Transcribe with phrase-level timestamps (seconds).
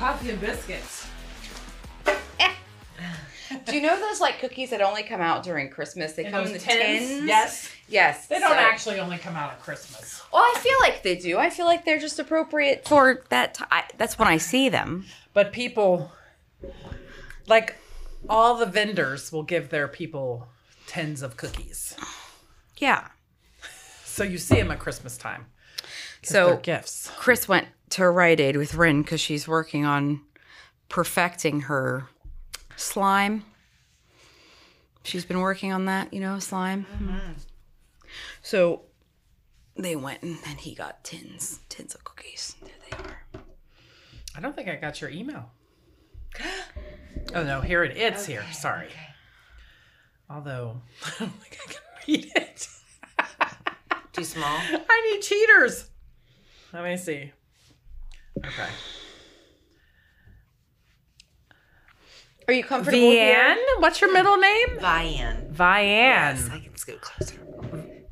[0.00, 1.06] Coffee and biscuits.
[3.66, 6.14] Do you know those like cookies that only come out during Christmas?
[6.14, 7.26] They come in the tins.
[7.26, 7.70] Yes.
[7.86, 8.26] Yes.
[8.26, 10.22] They don't so- actually only come out at Christmas.
[10.32, 11.36] Well, I feel like they do.
[11.36, 13.56] I feel like they're just appropriate for that.
[13.56, 15.04] T- I, that's when I see them.
[15.34, 16.10] But people,
[17.46, 17.76] like
[18.26, 20.48] all the vendors, will give their people
[20.86, 21.94] tins of cookies.
[22.78, 23.08] Yeah.
[24.06, 25.44] So you see them at Christmas time.
[26.22, 27.10] 'Cause So- gifts.
[27.16, 30.20] Chris went to Rite Aid with Rin because she's working on
[30.88, 32.08] perfecting her
[32.76, 33.44] slime.
[35.02, 36.84] She's been working on that, you know, slime.
[36.92, 37.32] Mm-hmm.
[38.42, 38.82] So
[39.76, 42.54] they went and then he got tins, tins of cookies.
[42.60, 43.22] There they are.
[44.36, 45.50] I don't think I got your email.
[47.34, 48.44] Oh no, here it it's here.
[48.52, 48.88] Sorry.
[50.28, 52.68] Although I don't think I can read it.
[54.12, 54.44] Too small.
[54.88, 55.89] I need cheaters.
[56.72, 57.32] Let me see.
[58.38, 58.68] Okay.
[62.48, 64.68] Are you comfortable Vianne, what's your middle name?
[64.78, 65.52] Vian.
[65.52, 65.86] Vianne.
[65.86, 67.36] Yes, I can scoot closer.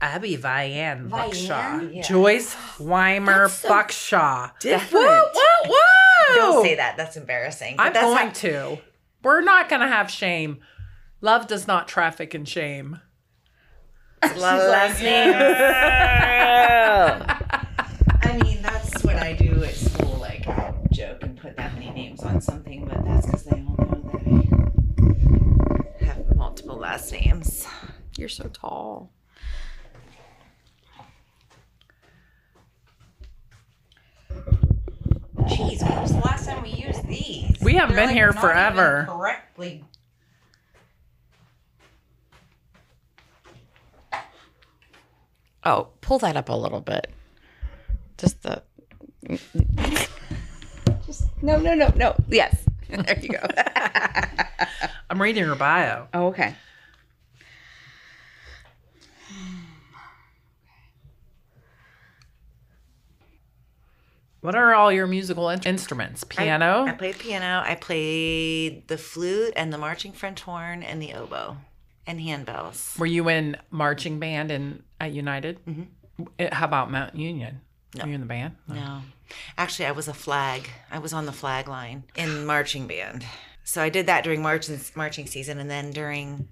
[0.00, 1.92] Abby Vianne Buckshaw.
[1.94, 2.02] Yeah.
[2.02, 4.56] Joyce Weimer Buckshaw.
[4.60, 5.06] Different.
[5.06, 6.36] Whoa, whoa, whoa!
[6.36, 6.96] Don't say that.
[6.96, 7.76] That's embarrassing.
[7.76, 8.32] But I'm that's going how-
[8.74, 8.78] to.
[9.24, 10.58] We're not going to have shame.
[11.20, 13.00] Love does not traffic in shame.
[14.22, 15.34] last name.
[18.22, 20.18] I mean, that's what I do at school.
[20.20, 23.76] Like, I joke and put that many names on something, but that's because they all
[23.84, 24.22] know that
[26.00, 27.66] I have multiple last names.
[28.16, 29.12] You're so tall.
[35.42, 37.56] Jeez, when was the last time we used these?
[37.62, 39.02] We haven't They're, been here not forever.
[39.02, 39.84] even Correctly.
[45.64, 47.08] Oh, pull that up a little bit.
[48.16, 48.62] Just the.
[51.06, 52.16] Just no, no, no, no.
[52.28, 53.46] Yes, there you go.
[55.08, 56.08] I'm reading her bio.
[56.12, 56.54] oh, okay.
[64.40, 66.24] What are all your musical in- instruments?
[66.24, 66.84] Piano?
[66.86, 67.62] I played piano.
[67.64, 71.56] I played the flute and the marching French horn and the oboe
[72.06, 72.98] and handbells.
[72.98, 75.58] Were you in marching band in at United?
[75.66, 76.46] Mm-hmm.
[76.52, 77.60] How about Mount Union?
[78.00, 78.56] Were you in the band?
[78.68, 79.00] No.
[79.56, 80.68] Actually, I was a flag.
[80.90, 83.24] I was on the flag line in marching band.
[83.64, 86.48] So I did that during marching marching season, and then during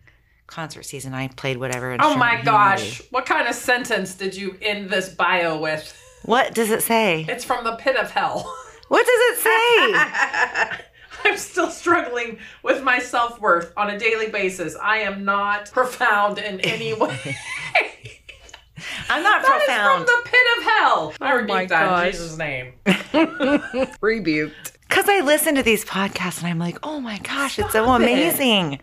[0.47, 1.97] concert season, I played whatever.
[2.00, 3.00] Oh my gosh.
[3.10, 6.03] What kind of sentence did you end this bio with?
[6.26, 7.25] What does it say?
[7.28, 8.53] It's from the pit of hell.
[8.88, 10.84] What does it say?
[11.25, 14.76] I'm still struggling with my self worth on a daily basis.
[14.81, 17.36] I am not profound in any way.
[19.09, 21.15] I'm not That is profound from the pit of hell.
[21.20, 22.06] I oh rebuke my that gosh.
[22.06, 22.75] in Jesus' name.
[24.00, 24.78] Rebuked.
[24.88, 28.00] because I listen to these podcasts and I'm like, oh my gosh, it's so Stop
[28.00, 28.04] it.
[28.04, 28.78] amazing.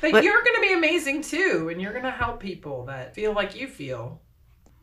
[0.00, 3.14] But, But- you're going to be amazing too, and you're going to help people that
[3.14, 4.20] feel like you feel.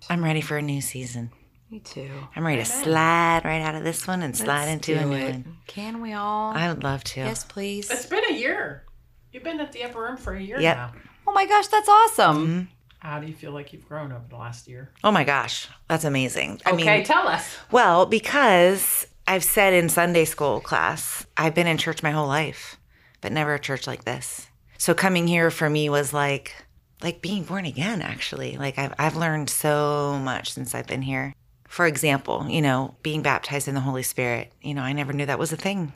[0.09, 1.31] I'm ready for a new season.
[1.73, 2.11] Me too.
[2.35, 5.15] I'm ready to slide right out of this one and slide Let's into a new
[5.15, 5.31] it.
[5.31, 5.57] one.
[5.65, 6.53] Can we all?
[6.53, 7.21] I would love to.
[7.21, 7.89] yes, please.
[7.89, 8.83] It's been a year.
[9.31, 10.77] You've been at the upper room for a year Yep.
[10.77, 10.91] now.
[11.27, 12.37] Oh my gosh, that's awesome.
[12.37, 12.61] Mm-hmm.
[12.99, 14.91] How do you feel like you've grown over the last year?
[15.03, 16.61] Oh my gosh, that's amazing.
[16.63, 17.57] I okay, mean, tell us.
[17.71, 22.77] Well, because I've said in Sunday school class, I've been in church my whole life,
[23.19, 24.45] but never a church like this.
[24.77, 26.53] So coming here for me was like
[27.01, 28.57] like being born again actually.
[28.57, 31.33] Like I've I've learned so much since I've been here.
[31.73, 35.25] For example, you know, being baptized in the Holy Spirit, you know, I never knew
[35.25, 35.91] that was a thing.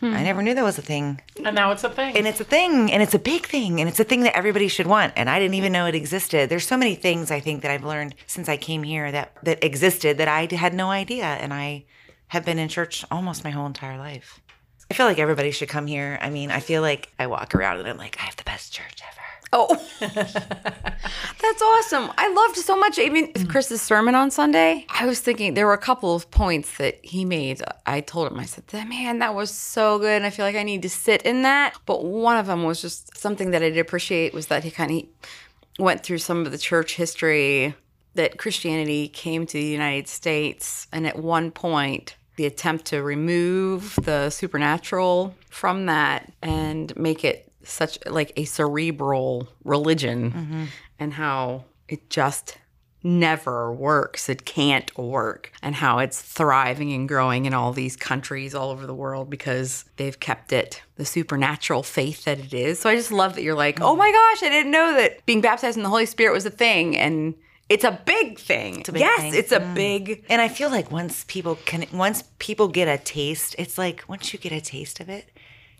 [0.00, 1.20] I never knew that was a thing.
[1.44, 2.16] And now it's a thing.
[2.16, 4.68] And it's a thing, and it's a big thing, and it's a thing that everybody
[4.68, 5.14] should want.
[5.16, 6.48] And I didn't even know it existed.
[6.48, 9.64] There's so many things I think that I've learned since I came here that that
[9.64, 11.86] existed that I had no idea, and I
[12.28, 14.40] have been in church almost my whole entire life.
[14.92, 16.20] I feel like everybody should come here.
[16.22, 18.72] I mean, I feel like I walk around and I'm like, I have the best
[18.72, 19.15] church ever.
[19.52, 19.68] Oh,
[20.00, 22.10] that's awesome.
[22.18, 22.98] I loved so much.
[22.98, 23.48] Even mm.
[23.48, 27.24] Chris's sermon on Sunday, I was thinking there were a couple of points that he
[27.24, 27.62] made.
[27.86, 30.16] I told him, I said, man, that was so good.
[30.16, 31.78] And I feel like I need to sit in that.
[31.86, 34.90] But one of them was just something that I did appreciate was that he kind
[34.90, 35.04] of
[35.78, 37.74] went through some of the church history
[38.14, 40.86] that Christianity came to the United States.
[40.92, 47.45] And at one point, the attempt to remove the supernatural from that and make it
[47.68, 50.64] such like a cerebral religion mm-hmm.
[50.98, 52.58] and how it just
[53.06, 54.28] never works.
[54.28, 55.52] It can't work.
[55.62, 59.84] And how it's thriving and growing in all these countries all over the world because
[59.96, 62.80] they've kept it the supernatural faith that it is.
[62.80, 63.98] So I just love that you're like, oh mm-hmm.
[63.98, 66.96] my gosh, I didn't know that being baptized in the Holy Spirit was a thing.
[66.96, 67.34] And
[67.68, 68.84] it's a big thing.
[68.88, 69.34] a big yes, thing.
[69.34, 69.74] it's a mm.
[69.74, 70.24] big.
[70.28, 74.32] And I feel like once people can, once people get a taste, it's like once
[74.32, 75.30] you get a taste of it,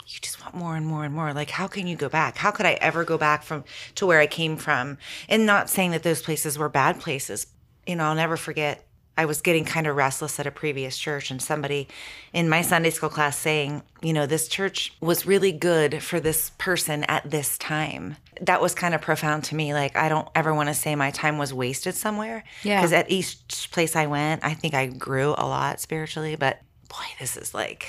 [0.07, 1.33] you just want more and more and more.
[1.33, 2.37] Like, how can you go back?
[2.37, 3.65] How could I ever go back from
[3.97, 4.99] to where I came from?
[5.29, 7.49] And not saying that those places were bad places.
[7.87, 8.87] You know, I'll never forget.
[9.19, 11.89] I was getting kind of restless at a previous church, and somebody
[12.35, 16.51] in my Sunday school class saying, you know, this church was really good for this
[16.59, 18.17] person at this time.
[18.43, 19.73] That was kind of profound to me.
[19.73, 22.45] Like, I don't ever want to say my time was wasted somewhere.
[22.63, 22.79] Yeah.
[22.79, 26.61] Because at each place I went, I think I grew a lot spiritually, but
[26.91, 27.89] boy, this is like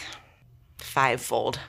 [0.77, 1.59] fivefold.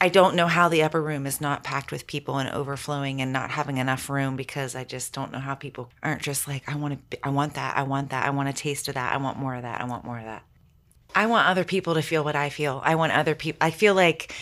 [0.00, 3.32] I don't know how the upper room is not packed with people and overflowing and
[3.32, 6.76] not having enough room because I just don't know how people aren't just like I
[6.76, 9.16] want to I want that I want that I want a taste of that I
[9.16, 10.42] want more of that I want more of that.
[11.14, 12.82] I want other people to feel what I feel.
[12.84, 14.34] I want other people I feel like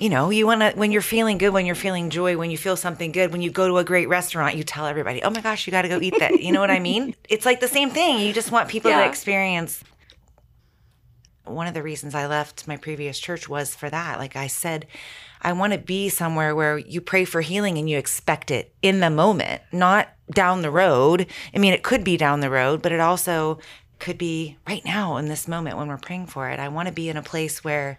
[0.00, 2.58] you know, you want to when you're feeling good, when you're feeling joy, when you
[2.58, 5.40] feel something good, when you go to a great restaurant, you tell everybody, "Oh my
[5.40, 7.16] gosh, you got to go eat that." You know what I mean?
[7.28, 8.20] It's like the same thing.
[8.20, 9.00] You just want people Yeah.
[9.00, 9.82] to experience
[11.50, 14.18] one of the reasons I left my previous church was for that.
[14.18, 14.86] Like I said,
[15.40, 19.00] I want to be somewhere where you pray for healing and you expect it in
[19.00, 21.26] the moment, not down the road.
[21.54, 23.58] I mean, it could be down the road, but it also
[23.98, 26.60] could be right now in this moment when we're praying for it.
[26.60, 27.98] I want to be in a place where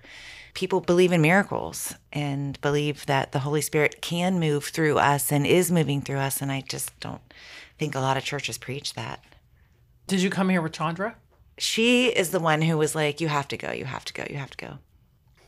[0.54, 5.46] people believe in miracles and believe that the Holy Spirit can move through us and
[5.46, 6.42] is moving through us.
[6.42, 7.22] And I just don't
[7.78, 9.24] think a lot of churches preach that
[10.08, 11.16] Did you come here with Chandra?
[11.60, 13.72] She is the one who was like, "You have to go.
[13.72, 14.26] You have to go.
[14.30, 14.78] You have to go."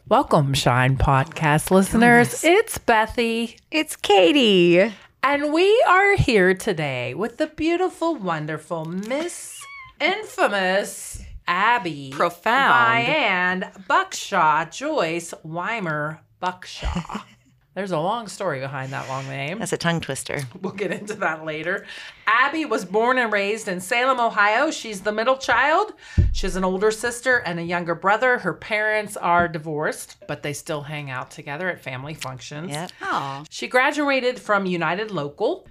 [0.08, 2.44] Welcome, Shine Podcast oh, listeners.
[2.44, 4.94] It's Bethy, It's Katie.
[5.24, 9.58] and we are here today with the beautiful, wonderful Miss
[10.00, 13.06] Infamous Abby Profound.
[13.06, 17.24] Diane Buckshaw Joyce Weimer Buckshaw.
[17.74, 19.60] There's a long story behind that long name.
[19.60, 20.42] That's a tongue twister.
[20.62, 21.86] We'll get into that later.
[22.28, 24.72] Abby was born and raised in Salem, Ohio.
[24.72, 25.94] She's the middle child.
[26.34, 28.40] She has an older sister and a younger brother.
[28.40, 32.72] Her parents are divorced, but they still hang out together at family functions.
[32.72, 32.92] Yep.
[33.04, 35.66] Oh, She graduated from United Local.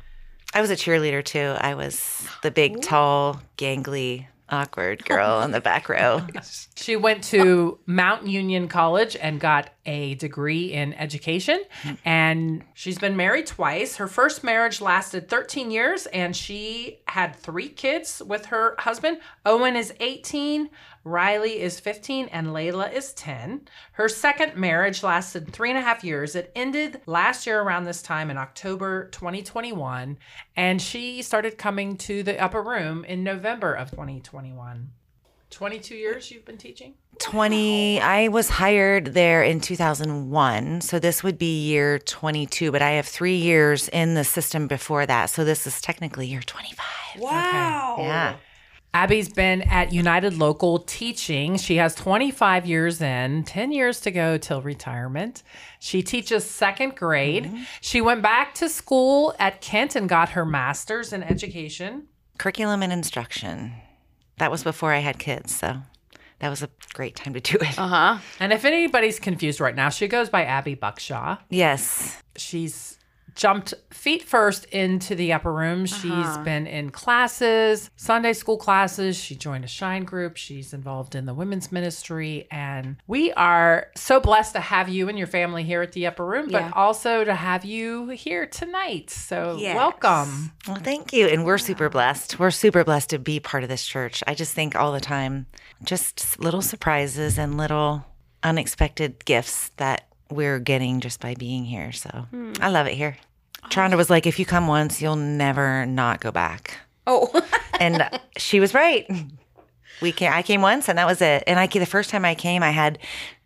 [0.54, 1.54] I was a cheerleader too.
[1.60, 6.22] I was the big, tall, gangly, awkward girl in the back row.
[6.76, 11.60] She went to Mount Union College and got a degree in education.
[12.06, 13.96] And she's been married twice.
[13.96, 19.18] Her first marriage lasted 13 years, and she had three kids with her husband.
[19.44, 20.70] Owen is 18,
[21.04, 23.62] Riley is 15, and Layla is 10.
[23.92, 26.36] Her second marriage lasted three and a half years.
[26.36, 30.18] It ended last year around this time in October 2021.
[30.56, 34.90] And she started coming to the upper room in November of 2021.
[35.50, 36.94] 22 years you've been teaching?
[37.18, 40.80] 20, I was hired there in 2001.
[40.80, 45.06] So this would be year 22, but I have three years in the system before
[45.06, 45.26] that.
[45.26, 46.86] So this is technically year 25.
[47.20, 47.96] wow.
[47.98, 48.36] Yeah.
[48.92, 51.56] Abby's been at United Local teaching.
[51.56, 55.42] She has 25 years in, 10 years to go till retirement.
[55.78, 57.52] She teaches second grade.
[57.80, 62.08] She went back to school at Kent and got her master's in education.
[62.38, 63.72] Curriculum and instruction.
[64.38, 65.54] That was before I had kids.
[65.54, 65.76] So
[66.40, 67.78] that was a great time to do it.
[67.78, 68.18] Uh huh.
[68.40, 71.38] And if anybody's confused right now, she goes by Abby Buckshaw.
[71.48, 72.20] yes.
[72.36, 72.98] She's
[73.34, 75.86] jumped feet first into the upper room.
[75.86, 76.44] She's uh-huh.
[76.44, 79.16] been in classes, Sunday school classes.
[79.16, 80.36] She joined a Shine group.
[80.36, 82.46] She's involved in the women's ministry.
[82.50, 86.24] And we are so blessed to have you and your family here at the upper
[86.24, 86.72] room, but Yeah.
[86.74, 89.10] also to have you here tonight.
[89.10, 89.76] So Yes.
[89.76, 90.52] welcome.
[90.66, 91.26] Well, thank you.
[91.26, 92.38] And we're super blessed.
[92.38, 94.22] We're super blessed to be part of this church.
[94.26, 95.46] I just think all the time,
[95.82, 98.04] just little surprises and little
[98.42, 101.92] unexpected gifts that we're getting just by being here.
[101.92, 102.52] So hmm.
[102.60, 103.16] I love it here.
[103.64, 103.68] Oh.
[103.68, 106.78] Tranda was like, if you come once, you'll never not go back.
[107.06, 107.46] Oh,
[107.80, 109.10] And she was right.
[110.02, 111.42] We came, I came once and that was it.
[111.46, 112.98] And I the first time I came, I had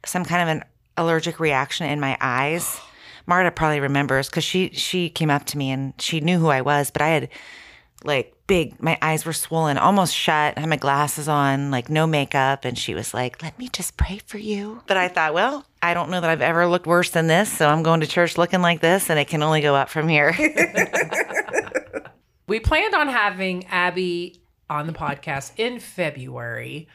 [0.04, 0.64] some kind of an
[0.96, 2.80] allergic reaction in my eyes.
[3.26, 6.60] Marta probably remembers because she she came up to me and she knew who I
[6.60, 7.28] was, but I had
[8.02, 10.56] like big my eyes were swollen, almost shut.
[10.56, 13.96] I had my glasses on, like no makeup, and she was like, "Let me just
[13.96, 17.10] pray for you." But I thought, well, I don't know that I've ever looked worse
[17.10, 19.74] than this, so I'm going to church looking like this, and it can only go
[19.74, 20.34] up from here.
[22.46, 26.88] We planned on having Abby on the podcast in February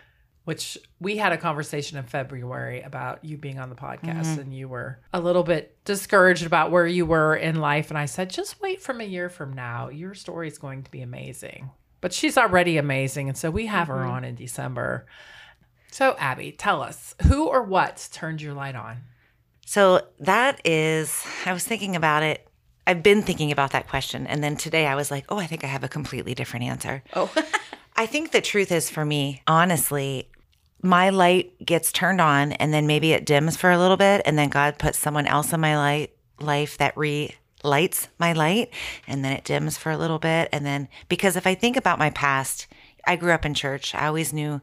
[0.49, 4.39] which we had a conversation in February about you being on the podcast mm-hmm.
[4.39, 7.91] and you were a little bit discouraged about where you were in life.
[7.91, 9.89] And I said, just wait from a year from now.
[9.89, 11.69] Your story is going to be amazing.
[12.01, 13.29] But she's already amazing.
[13.29, 14.09] And so we have her mm-hmm.
[14.09, 15.05] on in December.
[15.91, 19.01] So, Abby, tell us who or what turned your light on?
[19.67, 22.47] So that is, I was thinking about it.
[22.87, 24.25] I've been thinking about that question.
[24.25, 27.03] And then today I was like, oh, I think I have a completely different answer.
[27.15, 27.31] Oh.
[27.95, 30.27] I think the truth is for me, honestly,
[30.81, 34.21] my light gets turned on and then maybe it dims for a little bit.
[34.25, 38.71] And then God puts someone else in my light, life that re lights my light
[39.05, 40.47] and then it dims for a little bit.
[40.51, 42.67] And then, because if I think about my past,
[43.05, 43.93] I grew up in church.
[43.93, 44.61] I always knew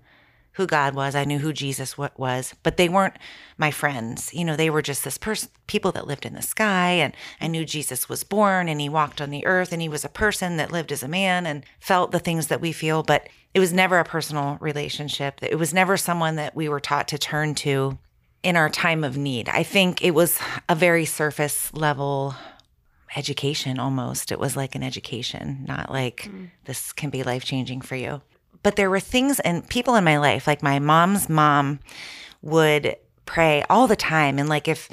[0.57, 1.15] who God was.
[1.15, 3.19] I knew who Jesus was, but they weren't
[3.59, 4.33] my friends.
[4.33, 6.93] You know, they were just this person, people that lived in the sky.
[6.93, 10.03] And I knew Jesus was born and he walked on the earth and he was
[10.03, 13.03] a person that lived as a man and felt the things that we feel.
[13.03, 15.41] But it was never a personal relationship.
[15.43, 17.99] It was never someone that we were taught to turn to
[18.43, 19.51] in our time of need.
[19.51, 20.39] I think it was
[20.71, 22.35] a very surface level
[23.15, 24.33] education almost.
[24.33, 26.51] It was like an education, not like mm.
[26.65, 28.23] this can be life changing for you.
[28.63, 31.81] But there were things and people in my life, like my mom's mom
[32.43, 34.39] would pray all the time.
[34.39, 34.89] And like if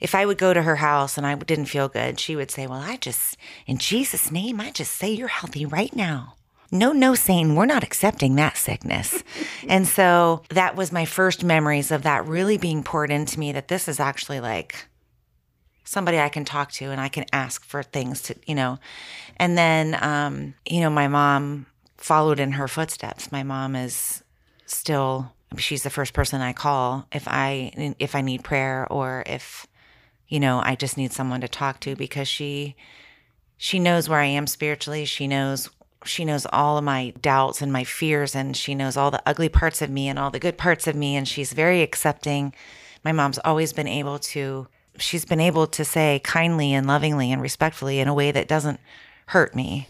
[0.00, 2.66] if I would go to her house and I didn't feel good, she would say,
[2.66, 6.34] Well, I just in Jesus' name, I just say you're healthy right now.
[6.70, 9.22] No, no saying we're not accepting that sickness.
[9.68, 13.68] and so that was my first memories of that really being poured into me that
[13.68, 14.86] this is actually like
[15.84, 18.78] somebody I can talk to and I can ask for things to, you know.
[19.36, 21.66] And then, um, you know, my mom
[22.04, 23.32] followed in her footsteps.
[23.32, 24.22] My mom is
[24.66, 29.66] still, she's the first person I call if I, if I need prayer or if,
[30.28, 32.76] you know, I just need someone to talk to because she,
[33.56, 35.06] she knows where I am spiritually.
[35.06, 35.70] She knows
[36.04, 39.48] she knows all of my doubts and my fears and she knows all the ugly
[39.48, 42.52] parts of me and all the good parts of me and she's very accepting.
[43.02, 44.68] My mom's always been able to
[44.98, 48.78] she's been able to say kindly and lovingly and respectfully in a way that doesn't
[49.28, 49.88] hurt me.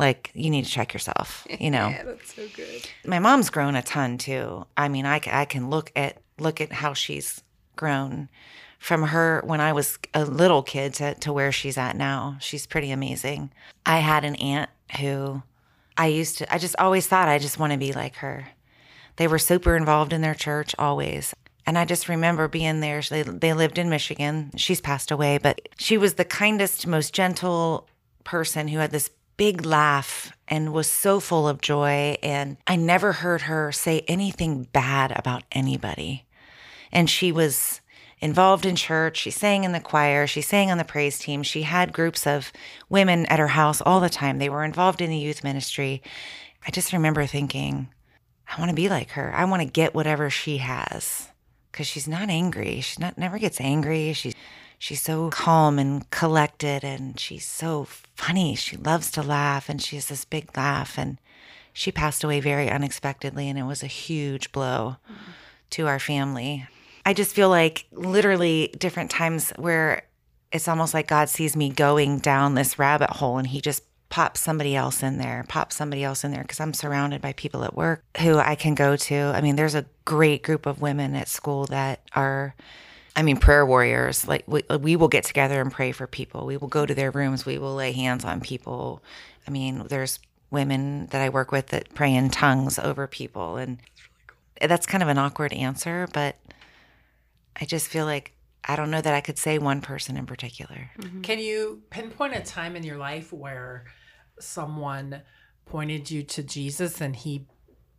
[0.00, 1.88] Like you need to check yourself, you know.
[1.88, 2.88] Yeah, that's so good.
[3.04, 4.64] My mom's grown a ton too.
[4.74, 7.42] I mean, I, I can look at look at how she's
[7.76, 8.30] grown
[8.78, 12.38] from her when I was a little kid to, to where she's at now.
[12.40, 13.52] She's pretty amazing.
[13.84, 15.42] I had an aunt who
[15.98, 18.48] I used to I just always thought I just want to be like her.
[19.16, 21.34] They were super involved in their church always.
[21.66, 23.02] And I just remember being there.
[23.02, 24.50] They, they lived in Michigan.
[24.56, 27.86] She's passed away, but she was the kindest, most gentle
[28.24, 32.14] person who had this big laugh and was so full of joy.
[32.22, 36.26] And I never heard her say anything bad about anybody.
[36.92, 37.80] And she was
[38.18, 39.16] involved in church.
[39.16, 40.26] She sang in the choir.
[40.26, 41.42] She sang on the praise team.
[41.42, 42.52] She had groups of
[42.90, 44.36] women at her house all the time.
[44.36, 46.02] They were involved in the youth ministry.
[46.66, 47.88] I just remember thinking,
[48.46, 49.32] I want to be like her.
[49.34, 51.30] I want to get whatever she has
[51.72, 52.82] because she's not angry.
[52.82, 54.12] She not never gets angry.
[54.12, 54.34] She's
[54.80, 57.84] she's so calm and collected, and she's so
[58.16, 58.56] funny.
[58.56, 60.98] She loves to laugh, and she has this big laugh.
[60.98, 61.18] And
[61.72, 64.96] she passed away very unexpectedly, and it was a huge blow
[65.70, 66.66] to our family.
[67.04, 70.02] I just feel like literally different times where
[70.50, 74.40] it's almost like God sees me going down this rabbit hole, and He just pops
[74.40, 77.76] somebody else in there, pops somebody else in there because I'm surrounded by people at
[77.76, 79.14] work who I can go to.
[79.14, 82.54] I mean, there's a great group of women at school that are,
[83.20, 84.26] I mean, prayer warriors.
[84.26, 86.46] Like we, uh, we will get together and pray for people.
[86.46, 87.44] We will go to their rooms.
[87.44, 89.02] We will lay hands on people.
[89.46, 90.18] I mean, there's
[90.50, 93.58] women that I work with that pray in tongues over people.
[93.58, 93.76] And
[94.58, 96.36] that's kind of an awkward answer, but
[97.60, 98.32] I just feel like
[98.64, 100.90] I don't know that I could say one person in particular.
[100.98, 101.20] Mm-hmm.
[101.20, 103.84] Can you pinpoint a time in your life where
[104.38, 105.20] someone
[105.66, 107.44] pointed you to Jesus and he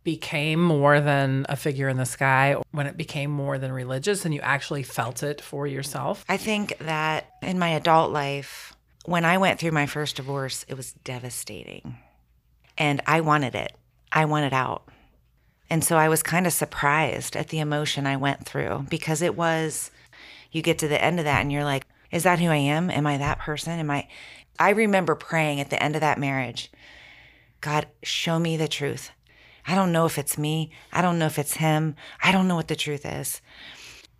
[0.04, 4.34] became more than a figure in the sky when it became more than religious and
[4.34, 6.24] you actually felt it for yourself?
[6.28, 10.76] I think that in my adult life, when I went through my first divorce, it
[10.76, 11.98] was devastating.
[12.78, 13.76] And I wanted it.
[14.10, 14.88] I wanted out.
[15.70, 19.36] And so I was kind of surprised at the emotion I went through because it
[19.36, 19.90] was,
[20.50, 22.90] you get to the end of that and you're like, is that who I am?
[22.90, 23.78] Am I that person?
[23.78, 24.06] Am I?
[24.58, 26.70] I remember praying at the end of that marriage,
[27.62, 29.10] God, show me the truth.
[29.66, 30.70] I don't know if it's me.
[30.92, 31.96] I don't know if it's him.
[32.22, 33.40] I don't know what the truth is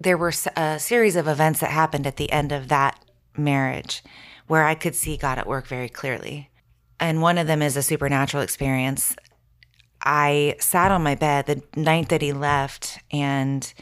[0.02, 2.98] there were a series of events that happened at the end of that
[3.36, 4.02] marriage
[4.46, 6.50] where I could see God at work very clearly.
[6.98, 9.16] And one of them is a supernatural experience.
[10.04, 13.72] I sat on my bed the night that he left and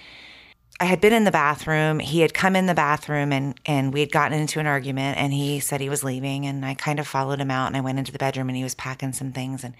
[0.78, 1.98] I had been in the bathroom.
[1.98, 5.32] He had come in the bathroom and, and we had gotten into an argument and
[5.32, 7.98] he said he was leaving and I kind of followed him out and I went
[7.98, 9.74] into the bedroom and he was packing some things and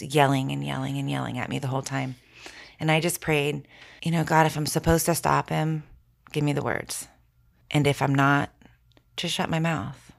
[0.00, 2.16] yelling and yelling and yelling at me the whole time.
[2.78, 3.66] And I just prayed,
[4.02, 5.84] you know, God, if I'm supposed to stop him,
[6.32, 7.08] give me the words.
[7.70, 8.50] And if I'm not,
[9.16, 10.12] just shut my mouth.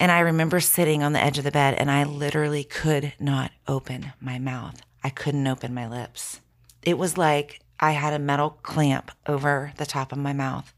[0.00, 3.50] And I remember sitting on the edge of the bed and I literally could not
[3.66, 4.80] open my mouth.
[5.02, 6.40] I couldn't open my lips.
[6.82, 10.72] It was like I had a metal clamp over the top of my mouth.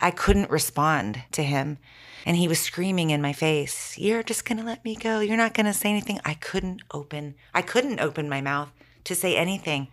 [0.00, 1.78] I couldn't respond to him.
[2.24, 5.20] And he was screaming in my face, You're just going to let me go.
[5.20, 6.20] You're not going to say anything.
[6.24, 8.72] I couldn't open, I couldn't open my mouth
[9.04, 9.88] to say anything.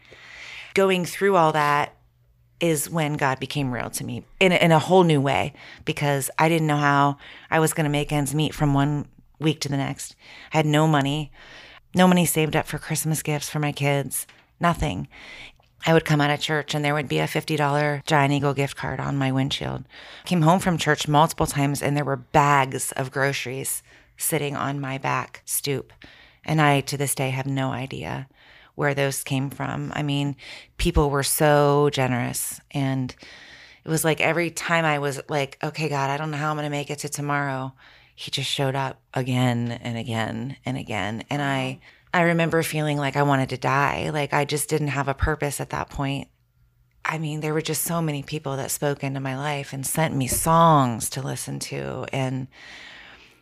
[0.73, 1.95] Going through all that
[2.59, 5.53] is when God became real to me in, in a whole new way
[5.85, 7.17] because I didn't know how
[7.51, 9.07] I was going to make ends meet from one
[9.37, 10.15] week to the next.
[10.53, 11.31] I had no money,
[11.93, 14.25] no money saved up for Christmas gifts for my kids,
[14.59, 15.07] nothing.
[15.85, 18.77] I would come out of church and there would be a $50 Giant Eagle gift
[18.77, 19.83] card on my windshield.
[20.25, 23.83] Came home from church multiple times and there were bags of groceries
[24.17, 25.91] sitting on my back stoop.
[26.45, 28.27] And I, to this day, have no idea
[28.75, 29.91] where those came from.
[29.95, 30.35] I mean,
[30.77, 32.59] people were so generous.
[32.71, 33.13] And
[33.83, 36.57] it was like every time I was like, okay, God, I don't know how I'm
[36.57, 37.73] going to make it to tomorrow,
[38.15, 41.23] He just showed up again and again and again.
[41.29, 41.79] And I,
[42.13, 44.11] I remember feeling like I wanted to die.
[44.11, 46.27] Like I just didn't have a purpose at that point.
[47.03, 50.15] I mean, there were just so many people that spoke into my life and sent
[50.15, 52.47] me songs to listen to and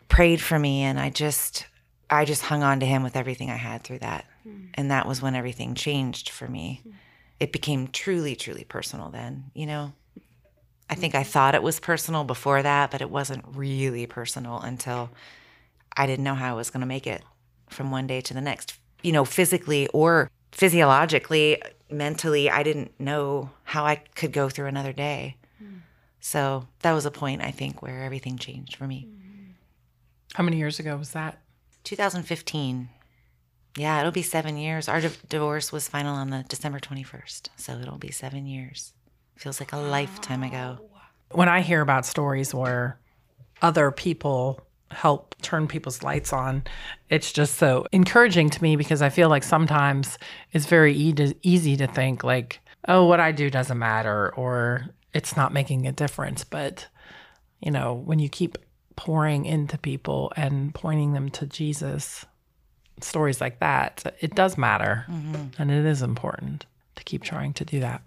[0.08, 0.82] prayed for me.
[0.82, 1.68] And I just,
[2.10, 4.26] I just hung on to him with everything I had through that.
[4.48, 4.70] Mm.
[4.74, 6.82] And that was when everything changed for me.
[6.88, 6.94] Mm.
[7.40, 9.94] It became truly, truly personal then, you know?
[10.90, 15.10] I think I thought it was personal before that, but it wasn't really personal until
[15.96, 17.24] I didn't know how I was going to make it
[17.72, 18.78] from one day to the next.
[19.02, 24.94] You know, physically or physiologically, mentally, I didn't know how I could go through another
[24.94, 25.38] day.
[25.62, 25.82] Mm.
[26.20, 29.08] So that was a point, I think, where everything changed for me.
[30.34, 31.40] How many years ago was that?
[31.84, 32.90] 2015.
[33.78, 34.88] Yeah, it'll be seven years.
[34.88, 37.50] Our divorce was final on the December 21st.
[37.58, 38.94] So it'll be seven years.
[39.36, 40.80] Feels like a lifetime ago.
[41.32, 43.00] When I hear about stories where
[43.62, 46.64] other people help turn people's lights on.
[47.10, 50.18] It's just so encouraging to me because I feel like sometimes
[50.52, 55.36] it's very e- easy to think like, oh, what I do doesn't matter or it's
[55.36, 56.44] not making a difference.
[56.44, 56.88] But,
[57.60, 58.58] you know, when you keep
[58.96, 62.26] pouring into people and pointing them to Jesus,
[63.02, 65.06] stories like that, it does matter.
[65.10, 65.62] Mm-hmm.
[65.62, 68.02] And it is important to keep trying to do that.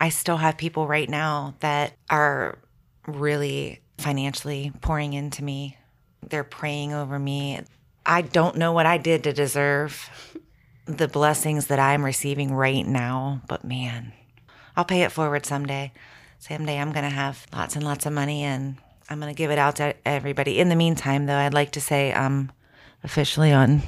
[0.00, 2.58] I still have people right now that are
[3.06, 5.76] really financially pouring into me
[6.22, 7.60] they're praying over me.
[8.04, 10.10] I don't know what I did to deserve
[10.86, 14.12] the blessings that I'm receiving right now, but man,
[14.76, 15.92] I'll pay it forward someday.
[16.38, 18.76] Someday I'm going to have lots and lots of money and
[19.10, 20.58] I'm going to give it out to everybody.
[20.58, 22.52] In the meantime, though, I'd like to say I'm
[23.02, 23.82] officially on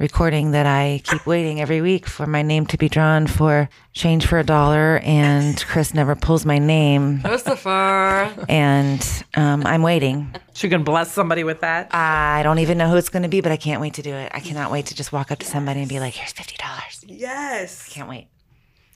[0.00, 4.26] recording that I keep waiting every week for my name to be drawn for change
[4.26, 7.20] for a dollar, and Chris never pulls my name.
[7.20, 8.32] Christopher.
[8.48, 10.34] And um, I'm waiting.
[10.54, 11.94] She can bless somebody with that.
[11.94, 14.14] I don't even know who it's going to be, but I can't wait to do
[14.14, 14.32] it.
[14.34, 17.04] I cannot wait to just walk up to somebody and be like, "Here's fifty dollars."
[17.06, 17.88] Yes.
[17.92, 18.28] Can't wait.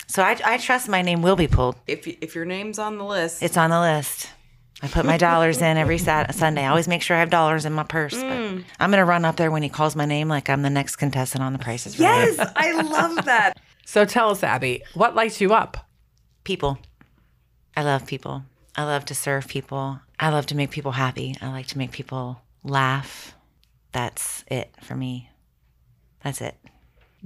[0.06, 1.76] So I, I trust my name will be pulled.
[1.86, 4.30] If if your name's on the list, it's on the list.
[4.84, 6.62] I put my dollars in every sat- Sunday.
[6.62, 8.12] I always make sure I have dollars in my purse.
[8.12, 8.58] Mm.
[8.58, 10.68] But I'm going to run up there when he calls my name like I'm the
[10.68, 12.34] next contestant on The Price is Right.
[12.36, 13.58] Yes, I love that.
[13.86, 15.76] So tell us, Abby, what lights you up?
[16.42, 16.78] People.
[17.76, 18.44] I love people.
[18.74, 20.00] I love to serve people.
[20.18, 21.36] I love to make people happy.
[21.42, 23.34] I like to make people laugh.
[23.92, 25.28] That's it for me.
[26.24, 26.56] That's it.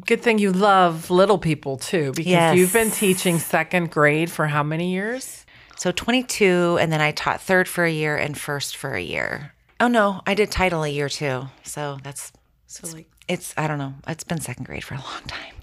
[0.04, 2.56] Good thing you love little people too, because yes.
[2.56, 5.46] you've been teaching second grade for how many years?
[5.78, 9.52] So 22, and then I taught third for a year and first for a year.
[9.78, 11.48] Oh no, I did title a year too.
[11.62, 12.32] So that's
[12.66, 13.94] so like it's I don't know.
[14.08, 15.54] It's been second grade for a long time,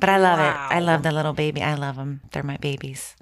[0.00, 0.50] but I love wow.
[0.70, 0.74] it.
[0.74, 1.62] I love the little baby.
[1.62, 2.20] I love them.
[2.32, 3.14] They're my babies.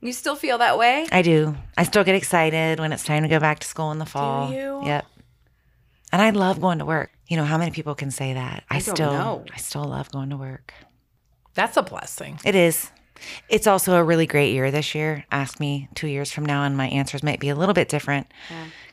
[0.00, 1.06] You still feel that way?
[1.12, 1.54] I do.
[1.76, 4.48] I still get excited when it's time to go back to school in the fall.
[4.48, 4.80] Do you?
[4.86, 5.06] Yep.
[6.12, 7.10] And I love going to work.
[7.26, 8.64] You know how many people can say that?
[8.70, 9.44] I, I still know.
[9.52, 10.72] I still love going to work.
[11.54, 12.38] That's a blessing.
[12.44, 12.90] It is.
[13.48, 15.24] It's also a really great year this year.
[15.30, 18.26] Ask me two years from now, and my answers might be a little bit different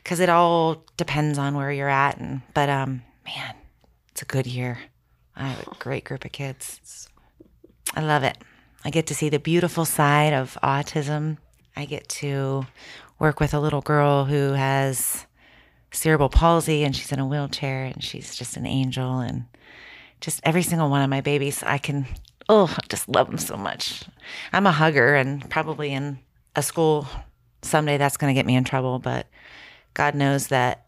[0.02, 0.24] because yeah.
[0.24, 2.18] it all depends on where you're at.
[2.18, 3.54] And but um, man,
[4.10, 4.78] it's a good year.
[5.34, 7.08] I have a great group of kids.
[7.94, 8.38] I love it.
[8.84, 11.38] I get to see the beautiful side of autism.
[11.76, 12.66] I get to
[13.18, 15.26] work with a little girl who has
[15.90, 19.46] cerebral palsy and she's in a wheelchair and she's just an angel and
[20.20, 22.06] just every single one of my babies I can
[22.48, 24.04] oh, I just love them so much.
[24.52, 26.18] I'm a hugger, and probably in
[26.54, 27.06] a school
[27.62, 29.26] someday that's going to get me in trouble, but
[29.94, 30.86] God knows that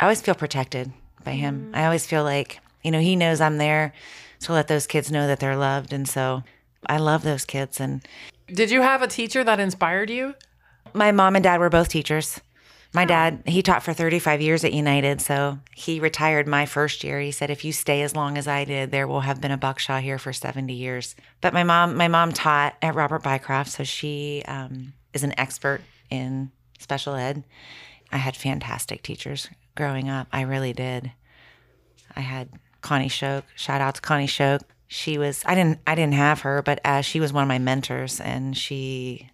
[0.00, 0.92] I always feel protected
[1.24, 1.66] by Him.
[1.66, 1.74] Mm-hmm.
[1.76, 3.92] I always feel like, you know, He knows I'm there
[4.40, 5.92] to let those kids know that they're loved.
[5.92, 6.42] And so
[6.86, 7.80] I love those kids.
[7.80, 8.02] And
[8.48, 10.34] Did you have a teacher that inspired you?
[10.94, 12.40] my mom and dad were both teachers.
[12.94, 15.20] My dad, he taught for 35 years at United.
[15.22, 17.20] So he retired my first year.
[17.20, 19.56] He said, if you stay as long as I did, there will have been a
[19.56, 21.16] Buckshaw here for 70 years.
[21.40, 23.68] But my mom, my mom taught at Robert Bycroft.
[23.68, 27.44] So she um, is an expert in special ed.
[28.10, 30.28] I had fantastic teachers growing up.
[30.30, 31.12] I really did.
[32.14, 32.50] I had
[32.82, 33.44] Connie Shoke.
[33.56, 34.62] Shout out to Connie Shoke.
[34.86, 37.58] She was I didn't I didn't have her, but uh, she was one of my
[37.58, 39.30] mentors, and she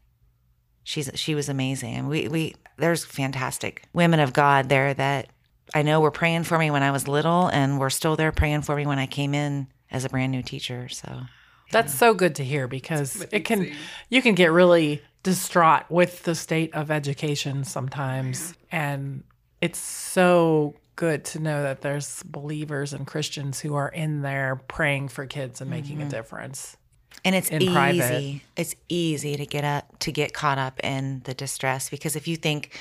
[0.84, 2.06] she's she was amazing.
[2.06, 5.28] We we there's fantastic women of God there that
[5.74, 8.62] I know were praying for me when I was little, and were still there praying
[8.62, 10.88] for me when I came in as a brand new teacher.
[10.88, 11.22] So
[11.70, 13.72] That's so good to hear because it can
[14.08, 19.24] you can get really distraught with the state of education sometimes and
[19.60, 25.08] it's so good to know that there's believers and Christians who are in there praying
[25.08, 26.10] for kids and making a mm-hmm.
[26.10, 26.76] difference.
[27.24, 27.72] And it's easy.
[27.72, 28.40] private.
[28.56, 32.36] It's easy to get up to get caught up in the distress because if you
[32.36, 32.78] think,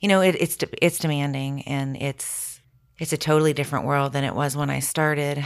[0.00, 2.60] you know, it, it's it's demanding and it's
[2.98, 5.44] it's a totally different world than it was when I started.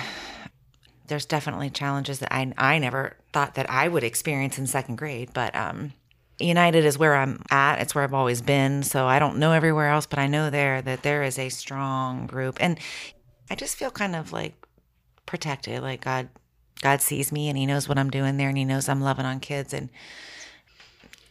[1.06, 5.30] There's definitely challenges that I I never thought that I would experience in second grade,
[5.32, 5.92] but um,
[6.38, 7.80] United is where I'm at.
[7.80, 8.82] It's where I've always been.
[8.82, 12.26] So I don't know everywhere else, but I know there that there is a strong
[12.26, 12.78] group, and
[13.50, 14.54] I just feel kind of like
[15.26, 15.82] protected.
[15.82, 16.28] Like God,
[16.80, 19.26] God sees me and He knows what I'm doing there, and He knows I'm loving
[19.26, 19.88] on kids, and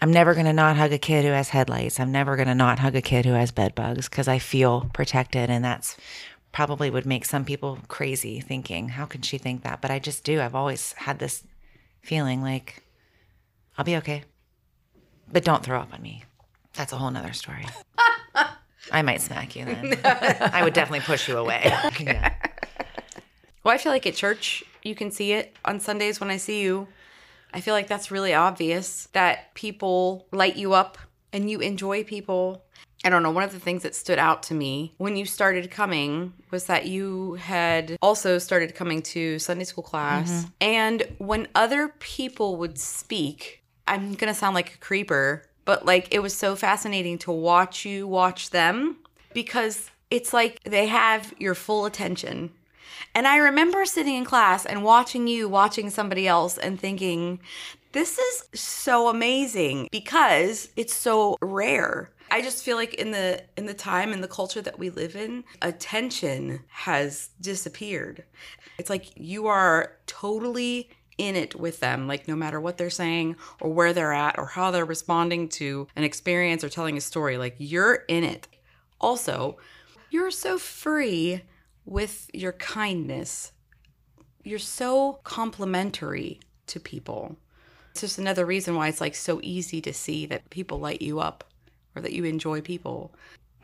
[0.01, 1.99] I'm never gonna not hug a kid who has head lice.
[1.99, 5.49] I'm never gonna not hug a kid who has bed bugs because I feel protected,
[5.49, 5.97] and that's
[6.51, 9.81] probably would make some people crazy thinking, how can she think that?
[9.81, 10.41] But I just do.
[10.41, 11.43] I've always had this
[12.01, 12.83] feeling like
[13.77, 14.23] I'll be okay,
[15.31, 16.23] but don't throw up on me.
[16.73, 17.65] That's a whole nother story.
[18.91, 19.99] I might smack you then.
[20.05, 21.71] I would definitely push you away.
[21.99, 22.33] Yeah.
[23.63, 26.61] Well, I feel like at church, you can see it on Sundays when I see
[26.61, 26.87] you.
[27.53, 30.97] I feel like that's really obvious that people light you up
[31.33, 32.63] and you enjoy people.
[33.05, 33.31] I don't know.
[33.31, 36.87] One of the things that stood out to me when you started coming was that
[36.87, 40.31] you had also started coming to Sunday school class.
[40.31, 40.47] Mm-hmm.
[40.61, 46.07] And when other people would speak, I'm going to sound like a creeper, but like
[46.11, 48.97] it was so fascinating to watch you watch them
[49.33, 52.51] because it's like they have your full attention.
[53.13, 57.39] And I remember sitting in class and watching you watching somebody else and thinking,
[57.91, 62.11] this is so amazing because it's so rare.
[62.29, 65.15] I just feel like in the in the time and the culture that we live
[65.15, 68.25] in, attention has disappeared.
[68.77, 73.35] It's like you are totally in it with them, like no matter what they're saying
[73.59, 77.37] or where they're at or how they're responding to an experience or telling a story,
[77.37, 78.47] like you're in it.
[78.99, 79.57] Also,
[80.09, 81.41] you're so free
[81.87, 83.53] with your kindness.
[84.43, 87.37] You're so complimentary to people.
[87.91, 91.19] It's just another reason why it's like so easy to see that people light you
[91.19, 91.45] up
[91.95, 93.15] or that you enjoy people.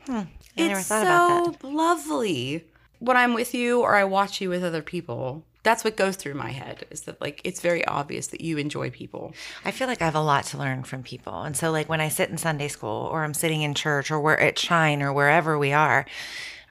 [0.06, 1.68] Hmm, I never it's thought so about that.
[1.68, 2.64] lovely.
[2.98, 6.34] When I'm with you or I watch you with other people, that's what goes through
[6.34, 9.34] my head is that like it's very obvious that you enjoy people.
[9.64, 11.42] I feel like I have a lot to learn from people.
[11.42, 14.20] And so like when I sit in Sunday school or I'm sitting in church or
[14.20, 16.06] we're at Shine or wherever we are,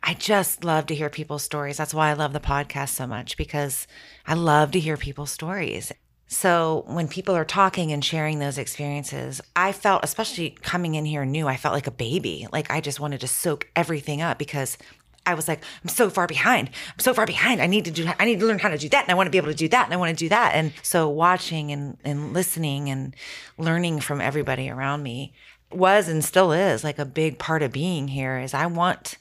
[0.05, 1.77] I just love to hear people's stories.
[1.77, 3.87] That's why I love the podcast so much because
[4.27, 5.93] I love to hear people's stories.
[6.27, 11.23] So when people are talking and sharing those experiences, I felt, especially coming in here
[11.23, 12.47] new, I felt like a baby.
[12.51, 14.77] Like I just wanted to soak everything up because
[15.25, 16.69] I was like, I'm so far behind.
[16.91, 17.61] I'm so far behind.
[17.61, 18.09] I need to do.
[18.19, 19.53] I need to learn how to do that, and I want to be able to
[19.53, 20.51] do that, and I want to do that.
[20.53, 23.15] And so watching and and listening and
[23.57, 25.33] learning from everybody around me
[25.71, 28.37] was and still is like a big part of being here.
[28.37, 29.17] Is I want.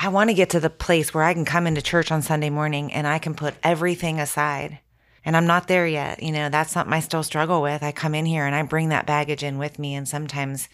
[0.00, 2.50] I want to get to the place where I can come into church on Sunday
[2.50, 4.78] morning and I can put everything aside.
[5.24, 6.22] And I'm not there yet.
[6.22, 7.82] You know, that's something I still struggle with.
[7.82, 9.96] I come in here and I bring that baggage in with me.
[9.96, 10.68] And sometimes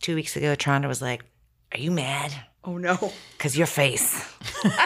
[0.00, 1.24] two weeks ago, Tronda was like,
[1.72, 2.34] Are you mad?
[2.64, 3.12] Oh no.
[3.38, 4.28] Because your face,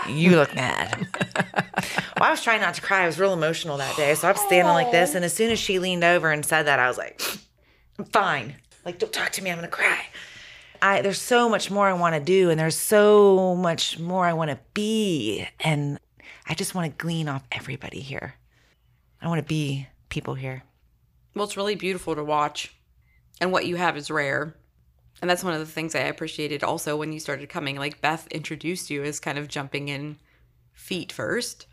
[0.09, 1.09] you look mad.
[1.17, 3.05] well, I was trying not to cry.
[3.05, 4.15] I was real emotional that day.
[4.15, 5.15] So I'm standing like this.
[5.15, 7.23] And as soon as she leaned over and said that, I was like,
[7.99, 8.57] I'm fine.
[8.85, 9.51] Like, don't talk to me.
[9.51, 10.05] I'm going to cry.
[10.83, 14.33] I, there's so much more I want to do, and there's so much more I
[14.33, 15.47] want to be.
[15.61, 15.99] And
[16.47, 18.35] I just want to glean off everybody here.
[19.21, 20.65] I want to be people here.
[21.35, 22.75] Well, it's really beautiful to watch.
[23.41, 24.55] And what you have is rare.
[25.21, 27.77] And that's one of the things I appreciated also when you started coming.
[27.77, 30.19] Like Beth introduced you as kind of jumping in
[30.73, 31.67] feet first.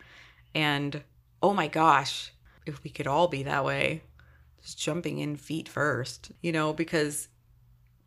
[0.54, 1.04] And
[1.42, 2.34] oh my gosh,
[2.66, 4.04] if we could all be that way,
[4.62, 7.30] just jumping in feet first, you know, because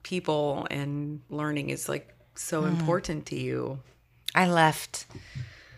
[0.03, 2.69] people and learning is like so hmm.
[2.69, 3.81] important to you.
[4.35, 5.07] I left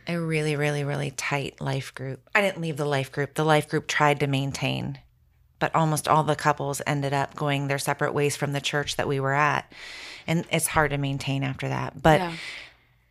[0.06, 2.28] a really, really, really tight life group.
[2.35, 3.35] I didn't leave the life group.
[3.35, 4.98] The life group tried to maintain
[5.62, 9.06] but almost all the couples ended up going their separate ways from the church that
[9.06, 9.72] we were at.
[10.26, 12.02] And it's hard to maintain after that.
[12.02, 12.32] But Yeah.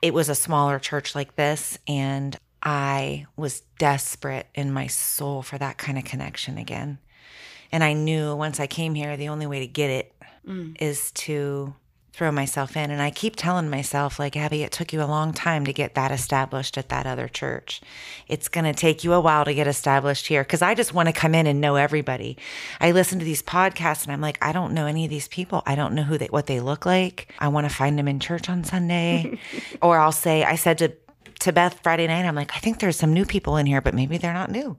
[0.01, 1.77] it was a smaller church like this.
[1.87, 6.97] And I was desperate in my soul for that kind of connection again.
[7.71, 10.13] And I knew once I came here, the only way to get it
[10.47, 10.75] Mm.
[10.81, 11.75] is to
[12.13, 12.91] throw myself in.
[12.91, 15.95] And I keep telling myself, like, Abby, it took you a long time to get
[15.95, 17.81] that established at that other church.
[18.27, 21.07] It's going to take you a while to get established here because I just want
[21.07, 22.37] to come in and know everybody.
[22.81, 25.63] I listen to these podcasts and I'm like, I don't know any of these people.
[25.65, 27.33] I don't know who they, what they look like.
[27.39, 29.39] I want to find them in church on Sunday.
[29.81, 30.93] or I'll say, I said to,
[31.39, 33.93] to Beth Friday night, I'm like, I think there's some new people in here, but
[33.93, 34.77] maybe they're not new.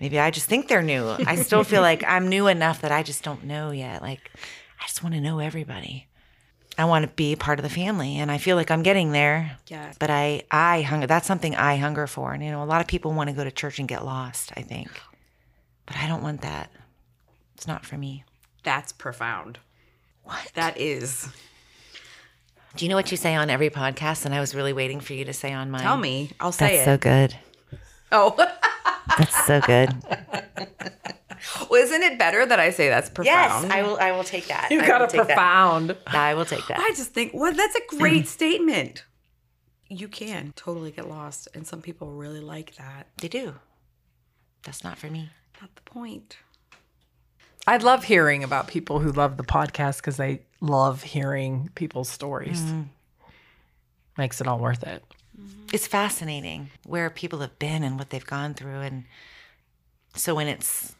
[0.00, 1.08] Maybe I just think they're new.
[1.26, 4.00] I still feel like I'm new enough that I just don't know yet.
[4.00, 4.30] Like,
[4.80, 6.06] I just want to know everybody.
[6.76, 9.58] I want to be part of the family, and I feel like I'm getting there.
[9.66, 9.92] Yeah.
[9.98, 11.08] But I, I hunger.
[11.08, 12.32] That's something I hunger for.
[12.32, 14.52] And you know, a lot of people want to go to church and get lost.
[14.56, 14.88] I think,
[15.86, 16.70] but I don't want that.
[17.56, 18.24] It's not for me.
[18.62, 19.58] That's profound.
[20.22, 20.52] What?
[20.54, 21.28] That is.
[22.76, 24.24] Do you know what you say on every podcast?
[24.24, 25.80] And I was really waiting for you to say on mine.
[25.82, 26.30] Tell me.
[26.38, 26.84] I'll say That's it.
[26.84, 27.36] so good.
[28.12, 28.36] oh.
[29.16, 29.90] That's so good.
[31.70, 33.26] well, isn't it better that I say that's profound?
[33.34, 33.72] yes, profound?
[33.72, 33.98] I will.
[33.98, 34.68] I will take that.
[34.70, 35.26] You I got a take that.
[35.26, 35.96] profound.
[36.06, 36.78] I will take that.
[36.78, 39.04] I just think, well, that's a great statement.
[39.88, 43.06] You can totally get lost, and some people really like that.
[43.20, 43.54] They do.
[44.64, 45.30] That's not for me.
[45.60, 46.36] Not the point.
[47.66, 52.60] I love hearing about people who love the podcast because they love hearing people's stories.
[52.62, 52.82] Mm-hmm.
[54.16, 55.02] Makes it all worth it.
[55.38, 55.66] Mm-hmm.
[55.72, 59.04] it's fascinating where people have been and what they've gone through and
[60.16, 60.96] so when it's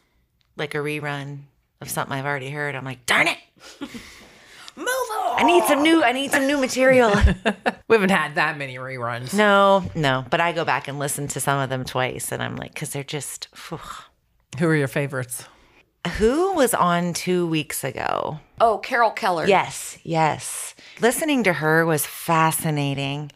[0.59, 1.39] like a rerun
[1.81, 3.37] of something i've already heard i'm like darn it
[4.75, 5.39] Move on.
[5.39, 7.09] i need some new i need some new material
[7.89, 9.33] We haven't had that many reruns.
[9.33, 12.55] no no but i go back and listen to some of them twice and i'm
[12.55, 13.79] like because they're just phew.
[14.59, 15.45] Who are your favorites?
[16.17, 19.47] who was on two weeks ago Oh, Carol Keller.
[19.47, 20.75] Yes, yes.
[20.99, 23.31] Listening to her was fascinating.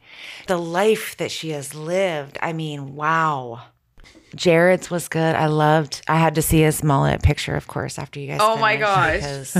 [0.48, 2.38] The life that she has lived.
[2.42, 3.62] I mean, wow.
[4.36, 5.36] Jared's was good.
[5.36, 6.02] I loved.
[6.08, 8.40] I had to see his mullet picture, of course, after you guys.
[8.42, 9.54] Oh my gosh.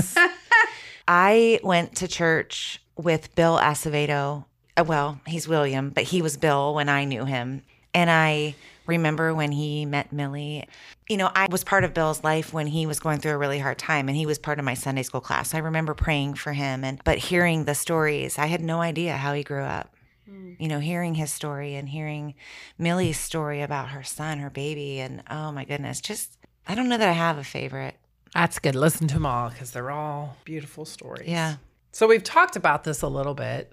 [1.06, 4.44] I went to church with Bill Acevedo.
[4.76, 8.54] Uh, Well, he's William, but he was Bill when I knew him, and I
[8.86, 10.66] remember when he met Millie.
[11.08, 13.58] You know, I was part of Bill's life when he was going through a really
[13.58, 15.54] hard time, and he was part of my Sunday school class.
[15.54, 19.34] I remember praying for him, and but hearing the stories, I had no idea how
[19.34, 19.94] he grew up
[20.30, 20.56] Mm.
[20.58, 22.34] you know, hearing his story and hearing
[22.78, 26.96] Millie's story about her son, her baby, and oh my goodness, just I don't know
[26.96, 27.96] that I have a favorite.
[28.32, 28.74] That's good.
[28.74, 31.28] Listen to them all because they're all beautiful stories.
[31.28, 31.56] Yeah.
[31.92, 33.72] So we've talked about this a little bit,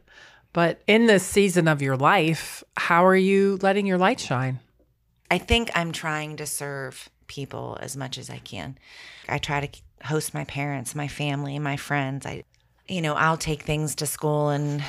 [0.53, 4.59] but in this season of your life, how are you letting your light shine?
[5.31, 8.77] I think I'm trying to serve people as much as I can.
[9.29, 12.25] I try to host my parents, my family, my friends.
[12.25, 12.43] I
[12.87, 14.83] you know, I'll take things to school and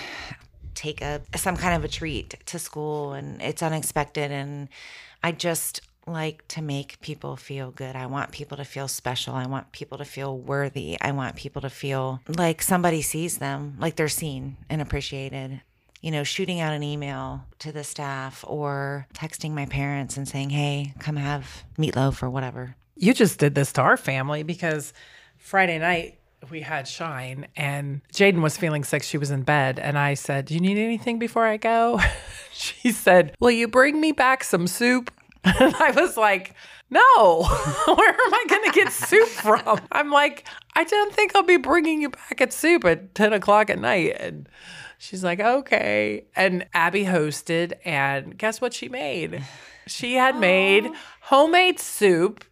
[0.83, 4.69] take a some kind of a treat to school and it's unexpected and
[5.23, 7.95] I just like to make people feel good.
[7.95, 9.35] I want people to feel special.
[9.35, 11.01] I want people to feel worthy.
[11.01, 15.61] I want people to feel like somebody sees them, like they're seen and appreciated.
[16.01, 20.51] You know, shooting out an email to the staff or texting my parents and saying,
[20.51, 24.93] "Hey, come have meatloaf or whatever." You just did this to our family because
[25.39, 26.19] Friday night
[26.51, 29.03] we had Shine and Jaden was feeling sick.
[29.03, 29.79] She was in bed.
[29.79, 32.01] And I said, Do you need anything before I go?
[32.53, 35.11] she said, Will you bring me back some soup?
[35.45, 36.55] And I was like,
[36.89, 37.01] No,
[37.87, 39.81] where am I going to get soup from?
[39.91, 43.69] I'm like, I don't think I'll be bringing you back at soup at 10 o'clock
[43.69, 44.17] at night.
[44.21, 44.49] And
[44.99, 46.25] she's like, Okay.
[46.37, 47.73] And Abby hosted.
[47.85, 49.43] And guess what she made?
[49.89, 50.97] She had made oh.
[51.23, 52.45] homemade soup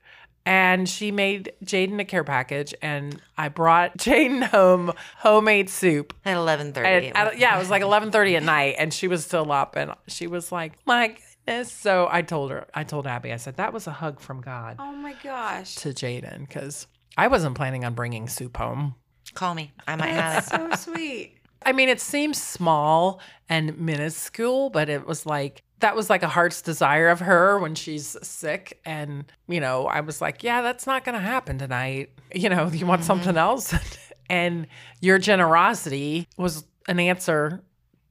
[0.50, 6.12] and she made Jaden a care package, and I brought Jaden home homemade soup.
[6.24, 7.38] At 11:30.
[7.38, 10.26] Yeah, it was like eleven thirty at night, and she was still up, and she
[10.26, 11.14] was like, "My
[11.46, 14.40] goodness!" So I told her, I told Abby, I said that was a hug from
[14.40, 15.76] God Oh my gosh.
[15.76, 18.96] to Jaden because I wasn't planning on bringing soup home.
[19.34, 19.70] Call me.
[19.86, 20.50] I might have it.
[20.50, 21.36] So sweet.
[21.64, 26.28] I mean, it seems small and minuscule, but it was like that was like a
[26.28, 28.80] heart's desire of her when she's sick.
[28.84, 32.10] And, you know, I was like, yeah, that's not going to happen tonight.
[32.32, 33.06] You know, you want mm-hmm.
[33.08, 33.74] something else?
[34.30, 34.68] and
[35.00, 37.60] your generosity was an answer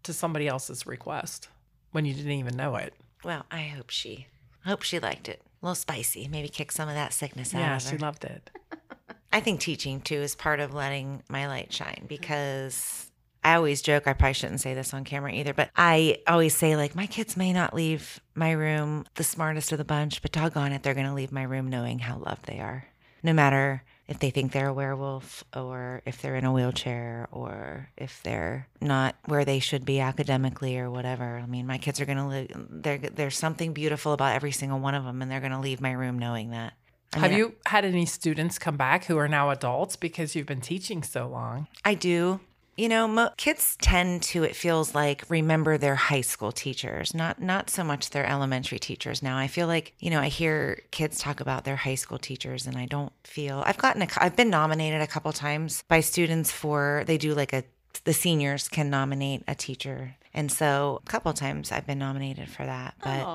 [0.03, 1.47] to somebody else's request
[1.91, 2.93] when you didn't even know it.
[3.23, 4.27] Well, I hope she
[4.65, 5.41] I hope she liked it.
[5.61, 6.27] A little spicy.
[6.27, 7.89] Maybe kick some of that sickness out Yeah, of her.
[7.91, 8.49] she loved it.
[9.31, 13.08] I think teaching too is part of letting my light shine because
[13.43, 16.75] I always joke, I probably shouldn't say this on camera either, but I always say,
[16.75, 20.71] like, my kids may not leave my room the smartest of the bunch, but doggone
[20.73, 22.85] it, they're going to leave my room knowing how loved they are.
[23.23, 27.89] no matter if they think they're a werewolf or if they're in a wheelchair or
[27.95, 31.37] if they're not where they should be academically or whatever.
[31.37, 34.79] I mean, my kids are going to live, there, there's something beautiful about every single
[34.79, 36.73] one of them, and they're going to leave my room knowing that.
[37.13, 40.45] I Have mean, you had any students come back who are now adults because you've
[40.47, 41.67] been teaching so long?
[41.83, 42.39] I do.
[42.79, 47.41] You know, mo- kids tend to it feels like remember their high school teachers, not
[47.41, 49.21] not so much their elementary teachers.
[49.21, 52.65] Now, I feel like, you know, I hear kids talk about their high school teachers
[52.67, 56.53] and I don't feel I've gotten a I've been nominated a couple times by students
[56.53, 57.65] for they do like a
[58.05, 60.15] the seniors can nominate a teacher.
[60.33, 62.95] And so, a couple times I've been nominated for that.
[63.03, 63.25] But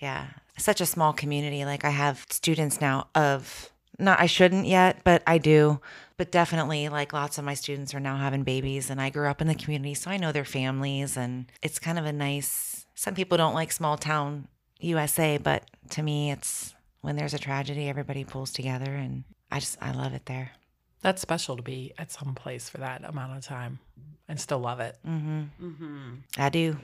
[0.00, 0.26] yeah,
[0.58, 1.64] such a small community.
[1.64, 3.71] Like I have students now of
[4.02, 5.80] not I shouldn't yet, but I do.
[6.16, 9.40] But definitely like lots of my students are now having babies and I grew up
[9.40, 13.14] in the community, so I know their families and it's kind of a nice some
[13.14, 14.46] people don't like small town
[14.80, 19.78] USA, but to me it's when there's a tragedy everybody pulls together and I just
[19.80, 20.52] I love it there.
[21.00, 23.80] That's special to be at some place for that amount of time
[24.28, 24.96] and still love it.
[25.06, 25.42] Mm-hmm.
[25.60, 26.10] Mm-hmm.
[26.38, 26.78] I do.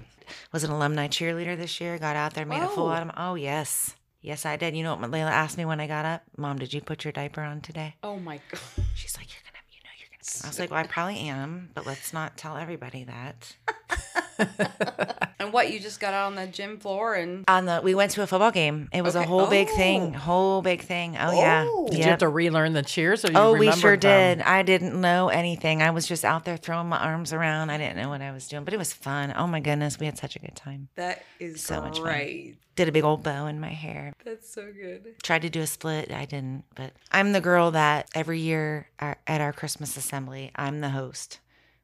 [0.52, 1.98] Was an alumni cheerleader this year.
[1.98, 3.14] Got out there, made a fool out of me.
[3.16, 4.76] Oh yes, yes I did.
[4.76, 6.22] You know what Layla asked me when I got up?
[6.36, 7.94] Mom, did you put your diaper on today?
[8.02, 8.60] Oh my god.
[8.94, 10.44] She's like, you're gonna, you know, you're gonna.
[10.44, 13.56] I was like, well, I probably am, but let's not tell everybody that.
[15.40, 18.10] And what you just got out on the gym floor and On the, we went
[18.12, 18.88] to a football game.
[18.92, 19.28] It was a Okay.
[19.28, 19.76] whole big Oh.
[19.76, 21.16] thing, whole big thing.
[21.16, 21.86] Oh, yeah, oh.
[21.88, 23.24] Did you have to relearn the cheers?
[23.24, 24.38] Or you Oh, we sure them?
[24.38, 24.42] did.
[24.44, 25.80] I didn't know anything.
[25.80, 27.70] I was just out there throwing my arms around.
[27.70, 29.32] I didn't know what I was doing, but it was fun.
[29.36, 30.88] Oh my goodness, we had such a good time.
[30.96, 32.04] that is So much fun.
[32.78, 32.84] Great.
[32.84, 34.12] Did a big old bow in my hair.
[34.24, 35.14] That's so good.
[35.22, 39.40] tried to do a split i didn't but i'm the girl that every year at
[39.40, 41.38] our christmas assembly i'm the host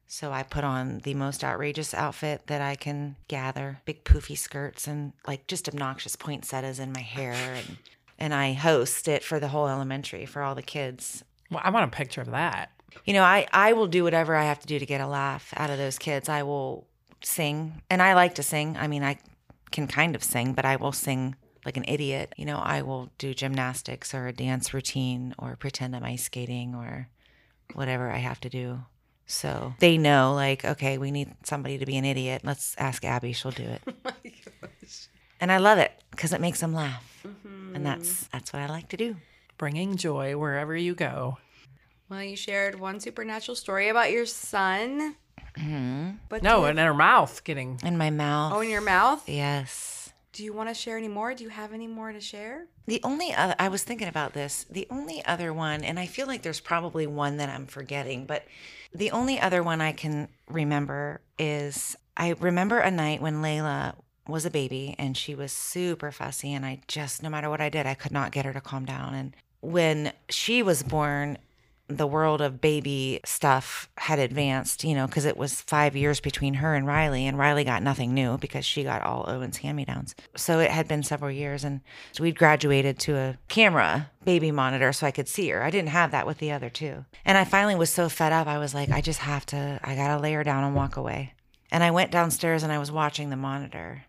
[0.07, 4.87] so i put on the most outrageous outfit that i can gather big poofy skirts
[4.87, 7.77] and like just obnoxious poinsettias in my hair and
[8.19, 11.91] and i host it for the whole elementary for all the kids Well, I want
[11.91, 12.69] a picture of that.
[13.05, 15.53] you know i i will do whatever i have to do to get a laugh
[15.57, 16.85] out of those kids i will
[17.21, 19.17] sing and i like to sing i mean i
[19.71, 22.33] can kind of sing but i will sing like an idiot.
[22.37, 26.75] You know i will do gymnastics or a dance routine or pretend i'm ice skating
[26.75, 27.09] or
[27.73, 28.81] whatever i have to do.
[29.27, 32.41] So they know like okay we need somebody to be an idiot.
[32.43, 33.33] Let's ask abby.
[33.33, 33.81] She'll do it.
[35.37, 37.21] Oh and i love it because it makes them laugh.
[37.23, 37.83] And mm-hmm.
[37.83, 39.17] that's that's what i like to do.
[39.57, 41.39] Bringing joy wherever you go.
[42.09, 45.15] Well, you shared one supernatural story about your son.
[46.29, 47.79] But No, and in her mouth getting.
[47.83, 49.27] in my mouth oh, in your mouth.
[49.27, 51.33] yes Do you want to share any more?
[51.33, 52.65] Do you have any more to share?
[52.87, 56.27] The only other, I was thinking about this, the only other one, and I feel
[56.27, 58.43] like there's probably one that I'm forgetting, but
[58.93, 63.95] the only other one I can remember is I remember a night when Layla
[64.27, 67.69] was a baby and she was super fussy, and I just, no matter what I
[67.69, 69.13] did, I could not get her to calm down.
[69.13, 71.37] And when she was born,
[71.87, 76.55] the world of baby stuff had advanced, you know, because it was five years between
[76.55, 79.85] her and Riley, and Riley got nothing new because she got all Owen's hand me
[79.85, 80.15] downs.
[80.35, 84.91] So it had been several years, and so we'd graduated to a camera baby monitor
[84.93, 85.61] so I could see her.
[85.61, 87.05] I didn't have that with the other two.
[87.23, 89.95] And I finally was so fed up, I was like, I just have to, I
[89.95, 91.33] got to lay her down and walk away.
[91.71, 94.05] And I went downstairs and I was watching the monitor,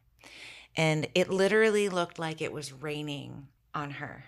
[0.77, 4.25] and it literally looked like it was raining on her.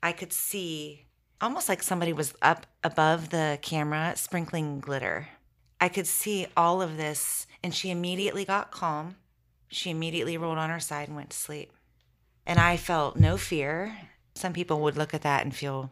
[0.00, 1.06] I could see
[1.40, 5.28] almost like somebody was up above the camera sprinkling glitter.
[5.80, 9.16] I could see all of this, and she immediately got calm.
[9.68, 11.72] She immediately rolled on her side and went to sleep.
[12.46, 13.96] And I felt no fear.
[14.34, 15.90] Some people would look at that and feel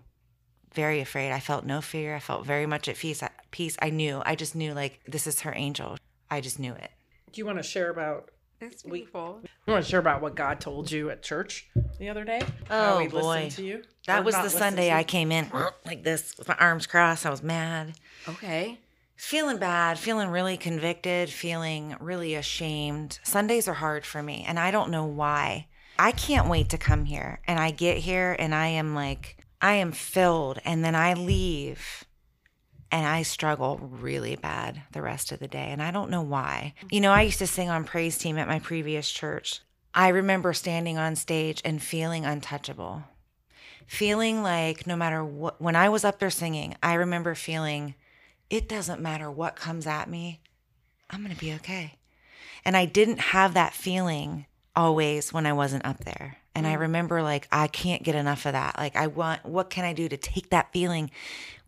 [0.75, 1.33] very afraid.
[1.33, 2.17] I felt no fear.
[2.17, 3.23] I felt very much at peace.
[3.51, 3.77] Peace.
[3.81, 4.23] I knew.
[4.25, 5.99] I just knew like this is her angel.
[6.31, 6.91] I just knew it.
[7.33, 8.31] Do you want to share about?
[8.61, 9.41] That's beautiful.
[9.67, 12.41] You want to share about what God told you at church the other day?
[12.69, 13.49] How Oh, he listened boy.
[13.51, 13.83] to you.
[14.07, 15.51] That was the Sunday I came in
[15.85, 17.27] like this with my arms crossed.
[17.27, 17.95] I was mad.
[18.29, 18.79] Okay.
[19.17, 23.19] feeling bad, feeling really convicted, feeling really ashamed.
[23.25, 25.67] Sundays are hard for me, and I don't know why.
[25.99, 27.41] I can't wait to come here.
[27.47, 30.59] And I get here and I am like, I am filled.
[30.65, 32.05] And then I leave
[32.91, 35.69] and I struggle really bad the rest of the day.
[35.71, 36.75] And I don't know why.
[36.91, 39.61] You know, I used to sing on praise team at my previous church.
[39.95, 43.05] I remember standing on stage and feeling untouchable.
[43.87, 47.95] Feeling like no matter what, when I was up there singing, I remember feeling
[48.51, 50.41] it doesn't matter what comes at me,
[51.11, 51.95] I'm going to be okay.
[52.65, 56.39] And I didn't have that feeling always when I wasn't up there.
[56.57, 56.81] And I mm.
[56.81, 58.79] remember like I can't get enough of that.
[58.79, 61.11] Like I want what can I do to take that feeling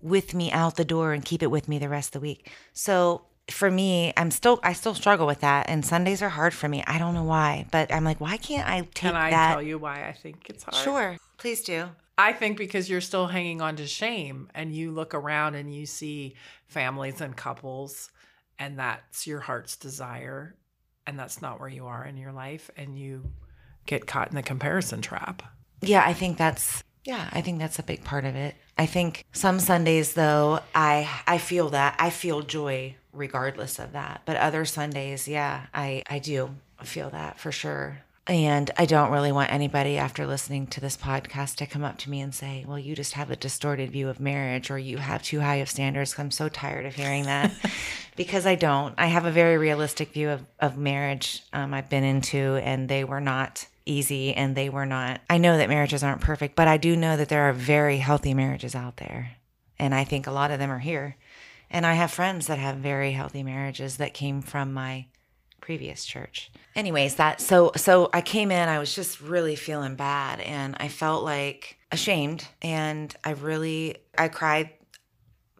[0.00, 2.50] with me out the door and keep it with me the rest of the week.
[2.72, 6.70] So for me, I'm still I still struggle with that and Sundays are hard for
[6.70, 6.82] me.
[6.86, 8.94] I don't know why, but I'm like why can't I take that?
[8.94, 10.76] Can I that tell you why I think it's hard?
[10.76, 11.16] Sure.
[11.36, 11.90] Please do.
[12.16, 15.84] I think because you're still hanging on to shame and you look around and you
[15.84, 16.34] see
[16.66, 18.10] families and couples
[18.58, 20.56] and that's your heart's desire
[21.06, 23.22] and that's not where you are in your life and you
[23.88, 25.42] get caught in the comparison trap.
[25.80, 28.54] Yeah, I think that's yeah, I think that's a big part of it.
[28.76, 31.96] I think some Sundays though, I I feel that.
[31.98, 34.22] I feel joy regardless of that.
[34.24, 38.02] But other Sundays, yeah, I I do feel that for sure.
[38.28, 42.10] And I don't really want anybody after listening to this podcast to come up to
[42.10, 45.22] me and say, well, you just have a distorted view of marriage or you have
[45.22, 46.14] too high of standards.
[46.18, 47.50] I'm so tired of hearing that
[48.16, 48.94] because I don't.
[48.98, 53.02] I have a very realistic view of, of marriage um, I've been into, and they
[53.02, 55.20] were not easy and they were not.
[55.28, 58.34] I know that marriages aren't perfect, but I do know that there are very healthy
[58.34, 59.32] marriages out there.
[59.78, 61.16] And I think a lot of them are here.
[61.70, 65.06] And I have friends that have very healthy marriages that came from my
[65.60, 66.50] previous church.
[66.74, 70.88] Anyways, that so so I came in, I was just really feeling bad and I
[70.88, 74.70] felt like ashamed and I really I cried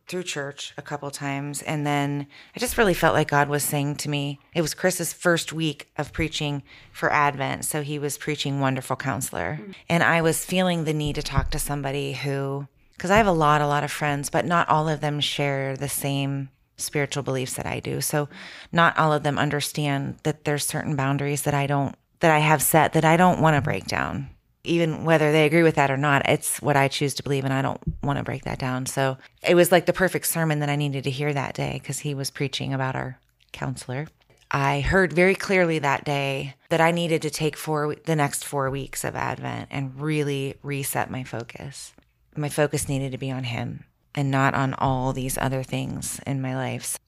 [0.09, 3.97] through church a couple times and then I just really felt like God was saying
[3.97, 8.61] to me it was Chris's first week of preaching for Advent so he was preaching
[8.61, 9.59] wonderful counselor.
[9.61, 9.73] Mm-hmm.
[9.89, 12.67] And I was feeling the need to talk to somebody who
[12.99, 15.77] cuz I have a lot a lot of friends but not all of them share
[15.77, 16.49] the same
[16.79, 18.01] spiritual beliefs that I do.
[18.01, 18.29] So
[18.73, 22.63] not all of them understand that there's certain boundaries that I don't that I have
[22.63, 24.31] set that I don't want to break down
[24.69, 27.55] even whether they agree with that or not, it's what I choose to believe, and
[27.55, 28.87] I don't want to break that down.
[28.87, 32.01] So it was like the perfect sermon that I needed to hear that day because
[32.01, 33.19] he was preaching about our
[33.53, 34.07] counselor.
[34.51, 38.71] I heard very clearly that day that I needed to take four the next four
[38.71, 41.93] weeks of Advent and really reset my focus.
[42.35, 46.41] My focus needed to be on him and not on all these other things in
[46.41, 46.99] my life.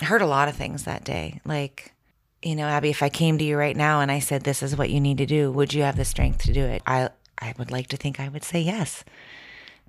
[0.00, 1.92] I heard a lot of things that day, like
[2.42, 4.76] you know, Abby, if I came to you right now and I said, this is
[4.76, 6.82] what you need to do, would you have the strength to do it?
[6.86, 9.04] I, I would like to think I would say yes.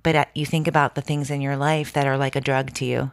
[0.02, 2.72] But uh, you think about the things in your life that are like a drug
[2.74, 3.12] to you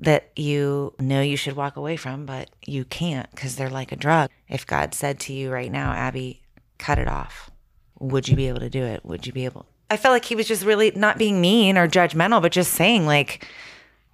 [0.00, 3.96] that you know you should walk away from, but you can't because they're like a
[3.96, 4.30] drug.
[4.48, 6.42] If God said to you right now, Abby,
[6.78, 7.50] cut it off,
[7.98, 9.04] would you be able to do it?
[9.04, 9.66] Would you be able?
[9.90, 13.06] I felt like he was just really not being mean or judgmental, but just saying,
[13.06, 13.46] like,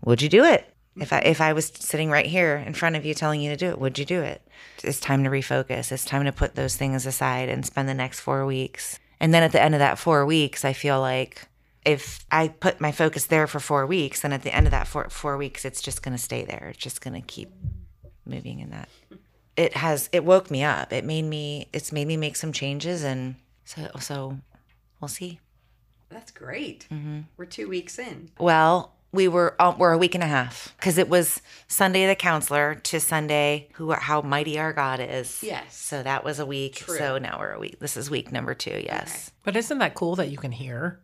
[0.05, 0.69] would you do it?
[0.99, 3.57] If I if I was sitting right here in front of you telling you to
[3.57, 4.43] do it, would you do it?
[4.83, 5.93] It's time to refocus.
[5.93, 8.99] It's time to put those things aside and spend the next 4 weeks.
[9.21, 11.49] And then at the end of that 4 weeks, I feel like
[11.85, 14.87] if I put my focus there for 4 weeks, then at the end of that
[14.87, 16.69] 4 4 weeks, it's just going to stay there.
[16.71, 17.53] It's just going to keep
[18.25, 18.89] moving in that.
[19.57, 20.93] It has it woke me up.
[20.93, 24.39] It made me it's made me make some changes and so so
[25.01, 25.41] we'll see.
[26.09, 26.87] That's great.
[26.91, 27.21] Mm-hmm.
[27.37, 28.31] We're two weeks in.
[28.39, 32.15] Well, we were uh, we're a week and a half because it was Sunday the
[32.15, 35.43] counselor to Sunday who how mighty our God is.
[35.43, 35.77] Yes.
[35.77, 36.77] So that was a week.
[36.77, 36.99] True.
[36.99, 37.81] So now we're a week.
[37.81, 38.83] This is week number two.
[38.85, 39.33] Yes.
[39.43, 41.01] But isn't that cool that you can hear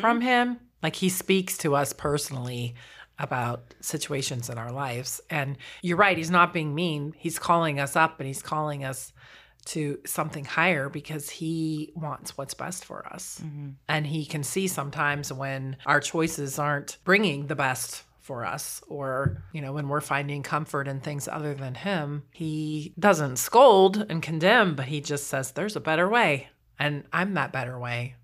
[0.00, 0.60] from him?
[0.82, 2.74] Like he speaks to us personally
[3.18, 5.20] about situations in our lives.
[5.30, 7.14] And you're right, he's not being mean.
[7.16, 9.12] He's calling us up and he's calling us
[9.66, 13.40] to something higher because he wants what's best for us.
[13.44, 13.70] Mm-hmm.
[13.88, 19.44] And he can see sometimes when our choices aren't bringing the best for us or
[19.52, 24.22] you know when we're finding comfort in things other than him he doesn't scold and
[24.22, 26.48] condemn but he just says there's a better way
[26.78, 28.14] and i'm that better way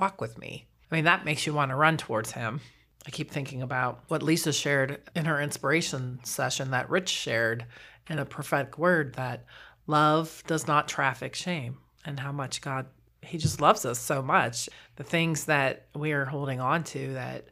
[0.00, 0.66] walk with me.
[0.90, 2.60] I mean, that makes you want to run towards him.
[3.06, 7.66] I keep thinking about what Lisa shared in her inspiration session that Rich shared
[8.08, 9.44] in a prophetic word that
[9.86, 12.86] love does not traffic shame and how much God,
[13.22, 14.68] He just loves us so much.
[14.96, 17.46] The things that we are holding on to that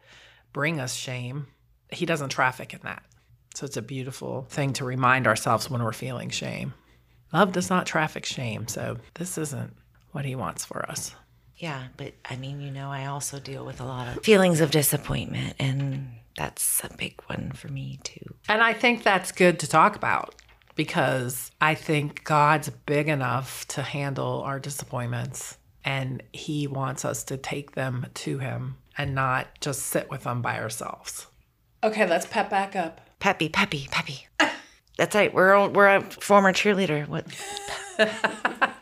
[0.53, 1.47] bring us shame,
[1.91, 3.03] He doesn't traffic in that.
[3.55, 6.75] So it's a beautiful thing to remind ourselves when we're feeling shame.
[7.33, 8.69] Love does not traffic shame.
[8.69, 9.75] So this isn't
[10.13, 11.15] what He wants for us.
[11.57, 14.71] Yeah, but I mean, you know, I also deal with a lot of feelings of
[14.71, 18.35] disappointment, and that's a big one for me too.
[18.49, 20.35] And I think that's good to talk about
[20.75, 27.37] because I think God's big enough to handle our disappointments and He wants us to
[27.37, 31.27] take them to Him and not just sit with them by ourselves.
[31.83, 33.01] Okay, let's pep back up.
[33.19, 34.27] Peppy, Peppy, Peppy.
[34.99, 35.33] That's right.
[35.33, 37.09] We're all, we're a former cheerleader.
[37.09, 37.27] What?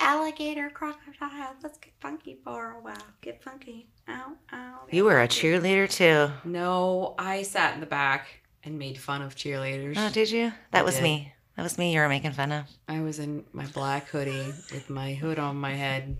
[0.00, 1.54] Alligator, crocodile.
[1.62, 2.96] Let's get funky for a while.
[3.20, 3.88] Get funky.
[4.08, 4.80] Ow, ow.
[4.90, 6.32] You were a cheerleader too.
[6.48, 9.94] No, I sat in the back and made fun of cheerleaders.
[9.96, 10.52] Oh, did you?
[10.72, 11.02] That was did.
[11.02, 11.32] me.
[11.56, 11.92] That was me.
[11.94, 12.64] You were making fun of.
[12.88, 16.16] I was in my black hoodie with my hood on my head,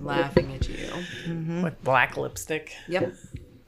[0.00, 1.62] laughing at you.
[1.62, 2.72] With black lipstick.
[2.88, 3.14] Yep.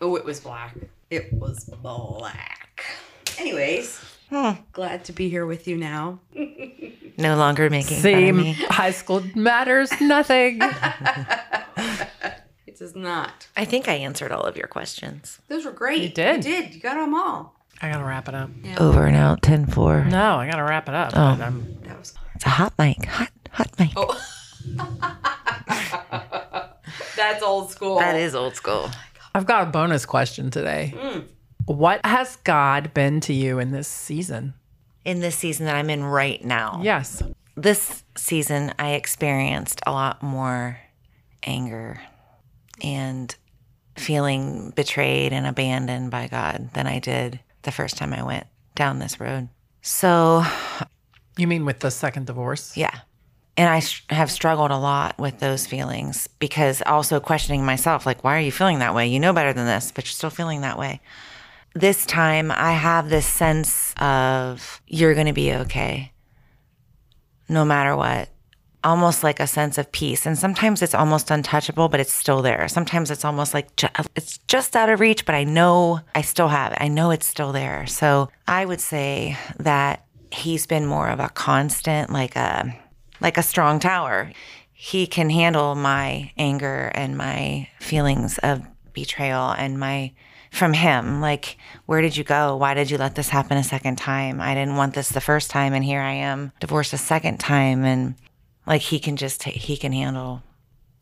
[0.01, 0.77] Oh, it was black.
[1.11, 2.85] It was black.
[3.39, 4.01] Anyways,
[4.31, 4.53] Hmm.
[4.73, 6.19] glad to be here with you now.
[7.17, 8.37] No longer making fun of Same.
[8.37, 8.53] me.
[8.53, 10.61] High school matters nothing.
[12.67, 13.47] It does not.
[13.57, 15.39] I think I answered all of your questions.
[15.47, 16.03] Those were great.
[16.03, 16.45] You did.
[16.45, 16.75] You did.
[16.75, 17.54] You got them all.
[17.83, 18.51] I gotta wrap it up.
[18.79, 20.05] Over and out, 10 4.
[20.05, 21.13] No, I gotta wrap it up.
[21.15, 21.21] Oh.
[21.43, 22.15] I'm- That was.
[22.35, 23.05] It's a hot mic.
[23.07, 23.91] Hot, hot mic.
[23.97, 24.21] Oh.
[27.17, 27.99] That's old school.
[27.99, 28.91] That is old school.
[28.91, 28.93] Oh
[29.35, 30.95] I've got a bonus question today.
[30.97, 31.25] Mm.
[31.67, 34.55] What has God been to you in this season?
[35.05, 36.81] In this season that I'm in right now.
[36.83, 37.23] Yes.
[37.57, 40.79] This season, I experienced a lot more
[41.45, 42.01] anger
[42.83, 43.35] and
[43.97, 48.99] feeling betrayed and abandoned by God than I did the first time I went down
[48.99, 49.49] this road.
[49.83, 50.45] So,
[51.37, 52.77] You mean with the second divorce?
[52.77, 53.01] yeah.
[53.57, 58.25] And I sh- have struggled a lot with those feelings because also questioning myself, like,
[58.25, 59.07] why are you feeling that way?
[59.07, 61.01] You know better than this, but you're still feeling that way.
[61.73, 66.11] This time, I have this sense of you're going to be okay
[67.49, 68.29] no matter what.
[68.85, 70.27] Almost like a sense of peace.
[70.27, 72.69] And sometimes it's almost untouchable, but it's still there.
[72.69, 76.49] Sometimes it's almost like ju- it's just out of reach, but I know I still
[76.49, 76.79] have it.
[76.81, 77.87] I know it's still there.
[77.87, 82.77] So I would say that he's been more of a constant, like a
[83.21, 84.31] like a strong tower.
[84.73, 88.63] He can handle my anger and my feelings of
[88.93, 90.13] betrayal and my
[90.51, 91.21] from him.
[91.21, 91.57] Like,
[91.87, 92.57] where did you go?
[92.57, 94.41] Why did you let this happen a second time?
[94.41, 97.85] I didn't want this the first time, and here I am divorced a second time.
[97.85, 98.15] And
[98.67, 100.43] like, he can just he can handle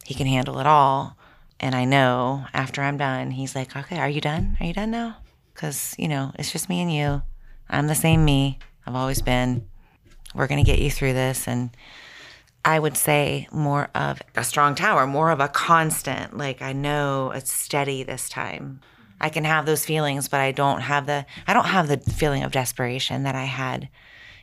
[0.05, 1.17] he can handle it all.
[1.61, 4.57] And I know after I'm done, he's like, okay, are you done?
[4.61, 5.19] Are you done now?
[5.55, 7.23] Because you know it's just me and you.
[7.69, 8.59] I'm the same me.
[8.87, 9.69] I've always been.
[10.35, 11.71] We're gonna get you through this, and
[12.65, 16.37] I would say more of a strong tower, more of a constant.
[16.37, 18.81] Like I know it's steady this time.
[19.21, 22.43] I can have those feelings, but I don't have the I don't have the feeling
[22.43, 23.89] of desperation that I had,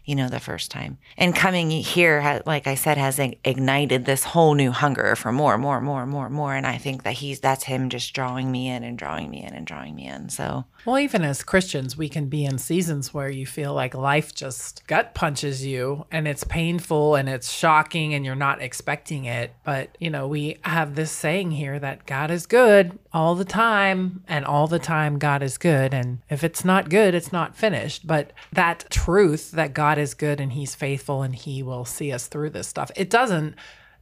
[0.10, 0.98] you know, the first time.
[1.20, 5.80] And coming here, like I said, has ignited this whole new hunger for more, more,
[5.80, 6.56] more, more, more.
[6.56, 9.54] And I think that he's that's him just drawing me in and drawing me in
[9.54, 10.30] and drawing me in.
[10.30, 14.34] So Well, even as Christians, we can be in seasons where you feel like life
[14.34, 19.54] just gut punches you and it's painful and it's shocking and you're not expecting it.
[19.64, 24.24] But, you know, we have this saying here that God is good all the time
[24.28, 25.94] and all the time God is good.
[25.94, 28.08] And if it's not good, it's not finished.
[28.08, 32.28] But that truth that God is good and he's faithful and he will see us
[32.28, 33.56] through this stuff, it doesn't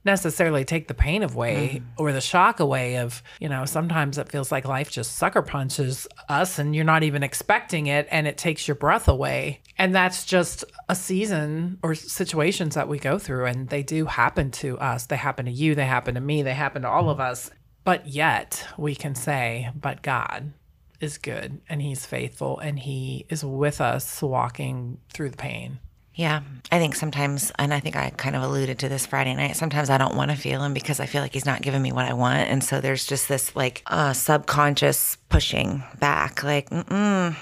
[0.07, 1.85] necessarily take the pain away mm.
[1.97, 6.07] or the shock away of you know sometimes it feels like life just sucker punches
[6.29, 9.61] us and you're not even expecting it and it takes your breath away.
[9.77, 14.49] And that's just a season or situations that we go through and they do happen
[14.51, 15.05] to us.
[15.05, 17.51] They happen to you they happen to me they happen to all of us.
[17.83, 20.53] But yet we can say but god
[20.99, 25.79] is good and he's faithful and he is with us walking through the pain
[26.17, 26.41] Yeah,
[26.71, 29.55] I think sometimes, and I think I kind of alluded to this Friday night.
[29.55, 31.91] Sometimes I don't want to feel him because I feel like he's not giving me
[31.91, 37.35] what I want, and so there's just this like uh, subconscious pushing back, like, Mm-mm,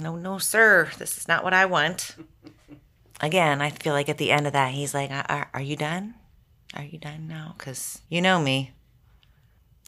[0.00, 2.16] no, no, sir, this is not what I want.
[3.20, 6.16] Again, I feel like at the end of that, he's like, "Are, are you done?
[6.74, 7.54] Are you done now?
[7.56, 8.72] Because you know me.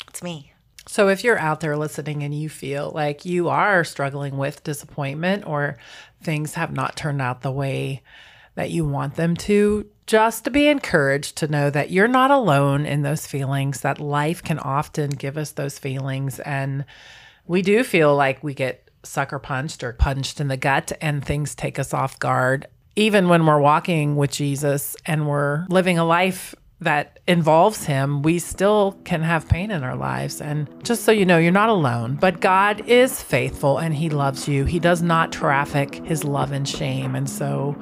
[0.06, 0.52] It's me."
[0.88, 5.46] So if you're out there listening and you feel like you are struggling with disappointment
[5.46, 5.76] or
[6.22, 8.02] things have not turned out the way
[8.54, 12.86] that you want them to, just to be encouraged to know that you're not alone
[12.86, 16.40] in those feelings, that life can often give us those feelings.
[16.40, 16.86] And
[17.46, 21.54] we do feel like we get sucker punched or punched in the gut and things
[21.54, 22.66] take us off guard.
[22.96, 28.38] Even when we're walking with Jesus and we're living a life that involves him, we
[28.38, 30.40] still can have pain in our lives.
[30.40, 34.46] And just so you know, you're not alone, but God is faithful and he loves
[34.48, 34.64] you.
[34.64, 37.14] He does not traffic his love and shame.
[37.14, 37.76] And so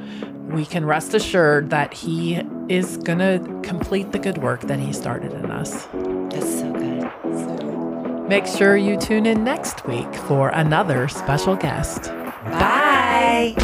[0.49, 2.37] we can rest assured that he
[2.69, 5.85] is going to complete the good work that he started in us.
[6.31, 7.11] That's so good.
[7.23, 8.29] So good.
[8.29, 12.05] Make sure you tune in next week for another special guest.
[12.45, 13.55] Bye.